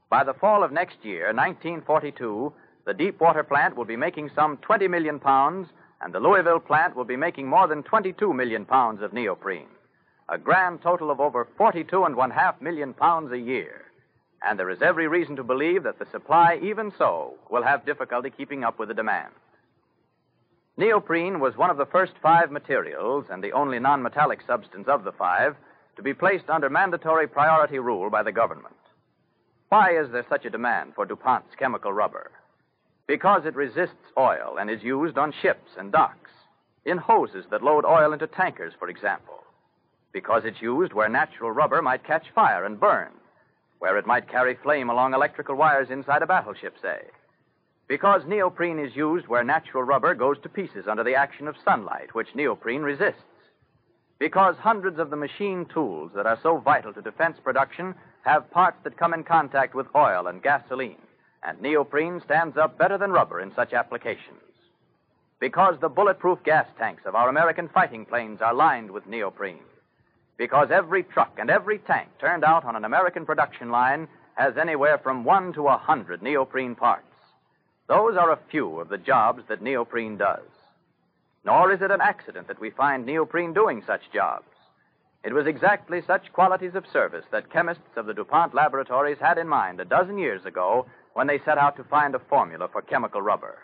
By 0.09 0.25
the 0.25 0.33
fall 0.33 0.65
of 0.65 0.73
next 0.73 0.97
year, 1.05 1.27
1942, 1.27 2.55
the 2.85 2.95
Deepwater 2.95 3.45
plant 3.45 3.77
will 3.77 3.85
be 3.85 3.97
making 3.97 4.31
some 4.35 4.57
20 4.59 4.89
million 4.89 5.21
pounds, 5.21 5.69
and 6.01 6.13
the 6.13 6.21
Louisville 6.21 6.61
plant 6.61 6.97
will 6.97 7.05
be 7.05 7.17
making 7.17 7.47
more 7.47 7.69
than 7.69 7.83
22 7.83 8.33
million 8.33 8.65
pounds 8.65 9.03
of 9.03 9.13
neoprene. 9.13 9.69
A 10.29 10.39
grand 10.39 10.83
total 10.83 11.11
of 11.11 11.21
over 11.21 11.47
42 11.57 12.05
and 12.05 12.17
one 12.17 12.31
half 12.31 12.61
million 12.61 12.93
pounds 12.93 13.31
a 13.33 13.39
year. 13.39 13.83
And 14.45 14.59
there 14.59 14.71
is 14.71 14.83
every 14.83 15.07
reason 15.07 15.37
to 15.37 15.45
believe 15.45 15.85
that 15.85 15.99
the 16.01 16.07
supply, 16.11 16.59
even 16.63 16.93
so, 16.99 17.35
will 17.51 17.63
have 17.63 17.87
difficulty 17.87 18.31
keeping 18.31 18.65
up 18.65 18.79
with 18.79 18.89
the 18.89 18.95
demand. 18.95 19.33
Neoprene 20.77 21.39
was 21.39 21.57
one 21.57 21.71
of 21.71 21.77
the 21.77 21.87
first 21.87 22.15
five 22.23 22.51
materials 22.51 23.27
and 23.31 23.45
the 23.45 23.53
only 23.53 23.79
non 23.79 24.03
metallic 24.03 24.41
substance 24.47 24.89
of 24.89 25.05
the 25.05 25.13
five 25.13 25.55
to 25.97 26.03
be 26.03 26.15
placed 26.15 26.49
under 26.49 26.71
mandatory 26.71 27.29
priority 27.29 27.79
rule 27.79 28.11
by 28.11 28.23
the 28.23 28.33
government. 28.33 28.75
Why 29.69 29.97
is 29.97 30.11
there 30.11 30.27
such 30.29 30.45
a 30.45 30.51
demand 30.51 30.95
for 30.95 31.07
DuPont's 31.07 31.55
chemical 31.59 31.93
rubber? 31.93 32.31
Because 33.13 33.45
it 33.45 33.55
resists 33.55 34.09
oil 34.17 34.57
and 34.59 34.71
is 34.71 34.83
used 34.83 35.19
on 35.19 35.35
ships 35.43 35.73
and 35.77 35.93
docks, 35.93 36.31
in 36.87 36.97
hoses 36.97 37.45
that 37.51 37.63
load 37.63 37.85
oil 37.85 38.15
into 38.15 38.27
tankers, 38.27 38.73
for 38.79 38.89
example. 38.89 39.45
Because 40.15 40.45
it's 40.47 40.63
used 40.63 40.95
where 40.95 41.11
natural 41.11 41.51
rubber 41.51 41.83
might 41.83 42.07
catch 42.07 42.25
fire 42.35 42.65
and 42.65 42.81
burn, 42.81 43.11
where 43.81 43.99
it 43.99 44.07
might 44.07 44.31
carry 44.31 44.55
flame 44.63 44.89
along 44.89 45.13
electrical 45.13 45.57
wires 45.57 45.91
inside 45.91 46.23
a 46.23 46.27
battleship, 46.27 46.75
say. 46.81 47.03
Because 47.87 48.23
neoprene 48.27 48.79
is 48.79 48.97
used 48.97 49.29
where 49.29 49.45
natural 49.45 49.83
rubber 49.83 50.15
goes 50.15 50.39
to 50.43 50.49
pieces 50.49 50.89
under 50.89 51.05
the 51.05 51.15
action 51.15 51.49
of 51.49 51.57
sunlight, 51.63 52.15
which 52.15 52.35
neoprene 52.35 52.81
resists. 52.81 53.21
Because 54.19 54.57
hundreds 54.57 54.99
of 54.99 55.11
the 55.11 55.17
machine 55.17 55.67
tools 55.67 56.13
that 56.15 56.25
are 56.25 56.39
so 56.43 56.57
vital 56.57 56.95
to 56.95 57.03
defense 57.03 57.37
production 57.45 57.95
have 58.25 58.51
parts 58.51 58.79
that 58.85 58.97
come 58.97 59.13
in 59.13 59.23
contact 59.23 59.75
with 59.75 59.87
oil 59.95 60.29
and 60.29 60.43
gasoline, 60.43 60.97
and 61.43 61.61
neoprene 61.61 62.21
stands 62.25 62.57
up 62.57 62.79
better 62.79 62.99
than 62.99 63.11
rubber 63.11 63.41
in 63.41 63.55
such 63.55 63.73
applications. 63.73 64.41
Because 65.41 65.75
the 65.81 65.89
bulletproof 65.89 66.43
gas 66.45 66.67
tanks 66.79 67.03
of 67.05 67.15
our 67.15 67.29
American 67.29 67.69
fighting 67.69 68.05
planes 68.05 68.41
are 68.41 68.55
lined 68.55 68.91
with 68.91 69.07
neoprene. 69.07 69.65
Because 70.37 70.71
every 70.71 71.03
truck 71.03 71.37
and 71.39 71.51
every 71.51 71.79
tank 71.79 72.09
turned 72.21 72.45
out 72.45 72.65
on 72.65 72.77
an 72.77 72.85
American 72.85 73.27
production 73.27 73.71
line 73.71 74.07
has 74.35 74.57
anywhere 74.57 74.99
from 74.99 75.25
one 75.25 75.53
to 75.53 75.69
a 75.69 75.77
hundred 75.77 76.23
neoprene 76.23 76.75
parts. 76.75 77.07
Those 77.89 78.17
are 78.17 78.31
a 78.31 78.39
few 78.51 78.81
of 78.81 78.89
the 78.89 78.99
jobs 78.99 79.43
that 79.49 79.63
neoprene 79.63 80.17
does. 80.17 80.47
Nor 81.45 81.73
is 81.73 81.83
it 81.83 81.91
an 81.91 82.01
accident 82.01 82.47
that 82.47 82.61
we 82.61 82.71
find 82.71 83.05
neoprene 83.05 83.53
doing 83.53 83.83
such 83.85 84.13
jobs. 84.13 84.47
It 85.25 85.33
was 85.33 85.47
exactly 85.47 86.03
such 86.07 86.33
qualities 86.33 86.75
of 86.75 86.87
service 86.93 87.25
that 87.31 87.51
chemists 87.51 87.97
of 87.97 88.07
the 88.07 88.15
DuPont 88.15 88.55
laboratories 88.55 89.19
had 89.21 89.39
in 89.39 89.49
mind 89.49 89.81
a 89.81 89.85
dozen 89.85 90.19
years 90.19 90.45
ago 90.45 90.87
when 91.15 91.27
they 91.27 91.39
set 91.45 91.59
out 91.59 91.77
to 91.77 91.85
find 91.85 92.15
a 92.15 92.19
formula 92.19 92.69
for 92.69 92.83
chemical 92.83 93.23
rubber. 93.23 93.59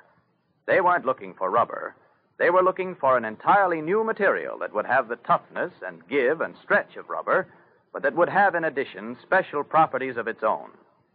They 0.67 0.81
weren't 0.81 1.07
looking 1.07 1.35
for 1.35 1.51
rubber. 1.51 1.95
They 2.39 2.51
were 2.51 2.63
looking 2.63 2.95
for 2.95 3.17
an 3.17 3.25
entirely 3.25 3.81
new 3.81 4.05
material 4.05 4.59
that 4.59 4.75
would 4.75 4.87
have 4.87 5.09
the 5.09 5.17
toughness 5.17 5.73
and 5.87 6.07
give 6.09 6.41
and 6.41 6.55
stretch 6.63 6.97
of 6.97 7.09
rubber, 7.09 7.49
but 7.93 8.03
that 8.03 8.15
would 8.15 8.29
have, 8.29 8.55
in 8.55 8.65
addition, 8.65 9.17
special 9.23 9.65
properties 9.65 10.17
of 10.17 10.29
its 10.29 10.43
own. 10.43 10.71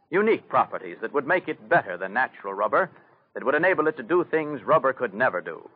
Unique 0.09 0.49
properties 0.49 0.97
that 1.01 1.13
would 1.13 1.27
make 1.27 1.47
it 1.47 1.69
better 1.69 1.97
than 1.97 2.13
natural 2.13 2.53
rubber, 2.53 2.89
that 3.33 3.43
would 3.43 3.55
enable 3.55 3.87
it 3.87 3.97
to 3.97 4.03
do 4.03 4.23
things 4.23 4.63
rubber 4.63 4.93
could 4.93 5.13
never 5.13 5.41
do. 5.41 5.69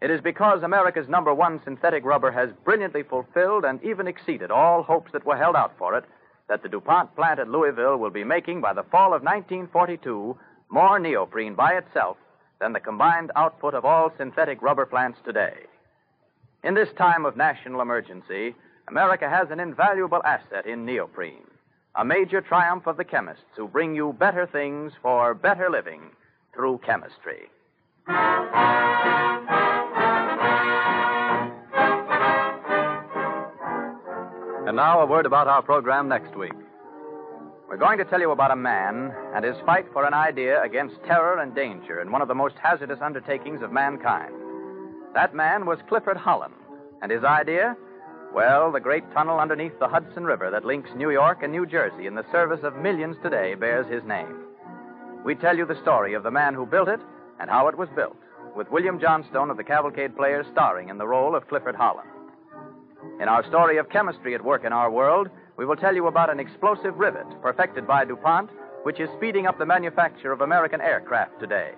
It 0.00 0.10
is 0.10 0.20
because 0.20 0.62
America's 0.62 1.08
number 1.08 1.32
one 1.32 1.60
synthetic 1.64 2.04
rubber 2.04 2.30
has 2.30 2.50
brilliantly 2.64 3.02
fulfilled 3.02 3.64
and 3.64 3.82
even 3.82 4.06
exceeded 4.06 4.50
all 4.50 4.82
hopes 4.82 5.12
that 5.12 5.24
were 5.24 5.36
held 5.36 5.56
out 5.56 5.72
for 5.78 5.96
it 5.96 6.04
that 6.48 6.62
the 6.62 6.68
DuPont 6.68 7.14
plant 7.16 7.40
at 7.40 7.48
Louisville 7.48 7.96
will 7.96 8.10
be 8.10 8.24
making 8.24 8.60
by 8.60 8.72
the 8.72 8.84
fall 8.84 9.14
of 9.14 9.22
1942 9.22 10.36
more 10.70 10.98
neoprene 10.98 11.54
by 11.54 11.72
itself 11.72 12.16
than 12.60 12.72
the 12.72 12.80
combined 12.80 13.30
output 13.36 13.74
of 13.74 13.84
all 13.84 14.12
synthetic 14.16 14.62
rubber 14.62 14.86
plants 14.86 15.18
today. 15.24 15.54
In 16.64 16.74
this 16.74 16.88
time 16.96 17.26
of 17.26 17.36
national 17.36 17.80
emergency, 17.80 18.54
America 18.88 19.28
has 19.28 19.50
an 19.50 19.60
invaluable 19.60 20.22
asset 20.24 20.66
in 20.66 20.84
neoprene, 20.84 21.46
a 21.94 22.04
major 22.04 22.40
triumph 22.40 22.86
of 22.86 22.96
the 22.96 23.04
chemists 23.04 23.44
who 23.56 23.68
bring 23.68 23.94
you 23.94 24.12
better 24.18 24.46
things 24.46 24.92
for 25.02 25.34
better 25.34 25.68
living 25.70 26.02
through 26.54 26.78
chemistry. 26.78 27.50
Now 34.76 35.00
a 35.00 35.06
word 35.06 35.24
about 35.24 35.48
our 35.48 35.62
program 35.62 36.06
next 36.06 36.36
week. 36.36 36.52
We're 37.66 37.78
going 37.78 37.96
to 37.96 38.04
tell 38.04 38.20
you 38.20 38.30
about 38.30 38.50
a 38.50 38.56
man 38.56 39.10
and 39.34 39.42
his 39.42 39.56
fight 39.64 39.86
for 39.90 40.04
an 40.04 40.12
idea 40.12 40.62
against 40.62 41.02
terror 41.06 41.40
and 41.40 41.54
danger 41.54 42.02
in 42.02 42.12
one 42.12 42.20
of 42.20 42.28
the 42.28 42.34
most 42.34 42.56
hazardous 42.62 42.98
undertakings 43.00 43.62
of 43.62 43.72
mankind. 43.72 44.34
That 45.14 45.34
man 45.34 45.64
was 45.64 45.78
Clifford 45.88 46.18
Holland. 46.18 46.52
And 47.00 47.10
his 47.10 47.24
idea? 47.24 47.74
Well, 48.34 48.70
the 48.70 48.78
great 48.78 49.10
tunnel 49.14 49.40
underneath 49.40 49.78
the 49.78 49.88
Hudson 49.88 50.24
River 50.24 50.50
that 50.50 50.66
links 50.66 50.90
New 50.94 51.10
York 51.10 51.38
and 51.42 51.52
New 51.52 51.64
Jersey 51.64 52.06
in 52.06 52.14
the 52.14 52.30
service 52.30 52.60
of 52.62 52.76
millions 52.76 53.16
today 53.22 53.54
bears 53.54 53.90
his 53.90 54.04
name. 54.04 54.44
We 55.24 55.36
tell 55.36 55.56
you 55.56 55.64
the 55.64 55.80
story 55.80 56.12
of 56.12 56.22
the 56.22 56.30
man 56.30 56.52
who 56.52 56.66
built 56.66 56.88
it 56.88 57.00
and 57.40 57.48
how 57.48 57.68
it 57.68 57.78
was 57.78 57.88
built, 57.96 58.18
with 58.54 58.70
William 58.70 59.00
Johnstone 59.00 59.48
of 59.48 59.56
the 59.56 59.64
Cavalcade 59.64 60.14
Players 60.14 60.44
starring 60.52 60.90
in 60.90 60.98
the 60.98 61.08
role 61.08 61.34
of 61.34 61.48
Clifford 61.48 61.76
Holland. 61.76 62.10
In 63.20 63.28
our 63.28 63.44
story 63.46 63.78
of 63.78 63.88
chemistry 63.90 64.34
at 64.34 64.44
work 64.44 64.64
in 64.64 64.72
our 64.72 64.90
world, 64.90 65.28
we 65.56 65.64
will 65.64 65.76
tell 65.76 65.94
you 65.94 66.06
about 66.06 66.30
an 66.30 66.38
explosive 66.38 66.96
rivet 66.98 67.26
perfected 67.40 67.86
by 67.86 68.04
DuPont, 68.04 68.50
which 68.82 69.00
is 69.00 69.08
speeding 69.16 69.46
up 69.46 69.58
the 69.58 69.66
manufacture 69.66 70.32
of 70.32 70.40
American 70.42 70.80
aircraft 70.80 71.40
today. 71.40 71.72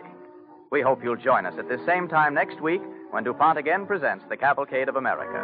We 0.71 0.83
hope 0.83 1.03
you'll 1.03 1.17
join 1.17 1.47
us 1.47 1.55
at 1.59 1.69
this 1.69 1.81
same 1.87 2.09
time 2.09 2.35
next 2.35 2.61
week 2.61 2.83
when 3.11 3.25
DuPont 3.25 3.59
again 3.59 3.87
presents 3.87 4.25
the 4.29 4.37
Cavalcade 4.37 4.89
of 4.89 4.97
America. 4.97 5.39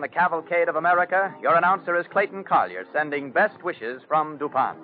On 0.00 0.02
the 0.02 0.08
Cavalcade 0.08 0.70
of 0.70 0.76
America, 0.76 1.34
your 1.42 1.54
announcer 1.56 1.94
is 1.94 2.06
Clayton 2.06 2.42
Collyer, 2.44 2.86
sending 2.90 3.30
best 3.30 3.62
wishes 3.62 4.00
from 4.08 4.38
DuPont. 4.38 4.78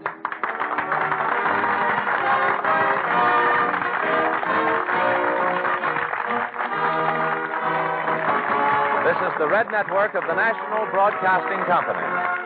This 9.05 9.17
is 9.25 9.33
the 9.39 9.49
Red 9.49 9.71
Network 9.71 10.15
of 10.15 10.25
the 10.29 10.35
National 10.35 10.85
Broadcasting 10.93 11.65
Company. 11.65 12.46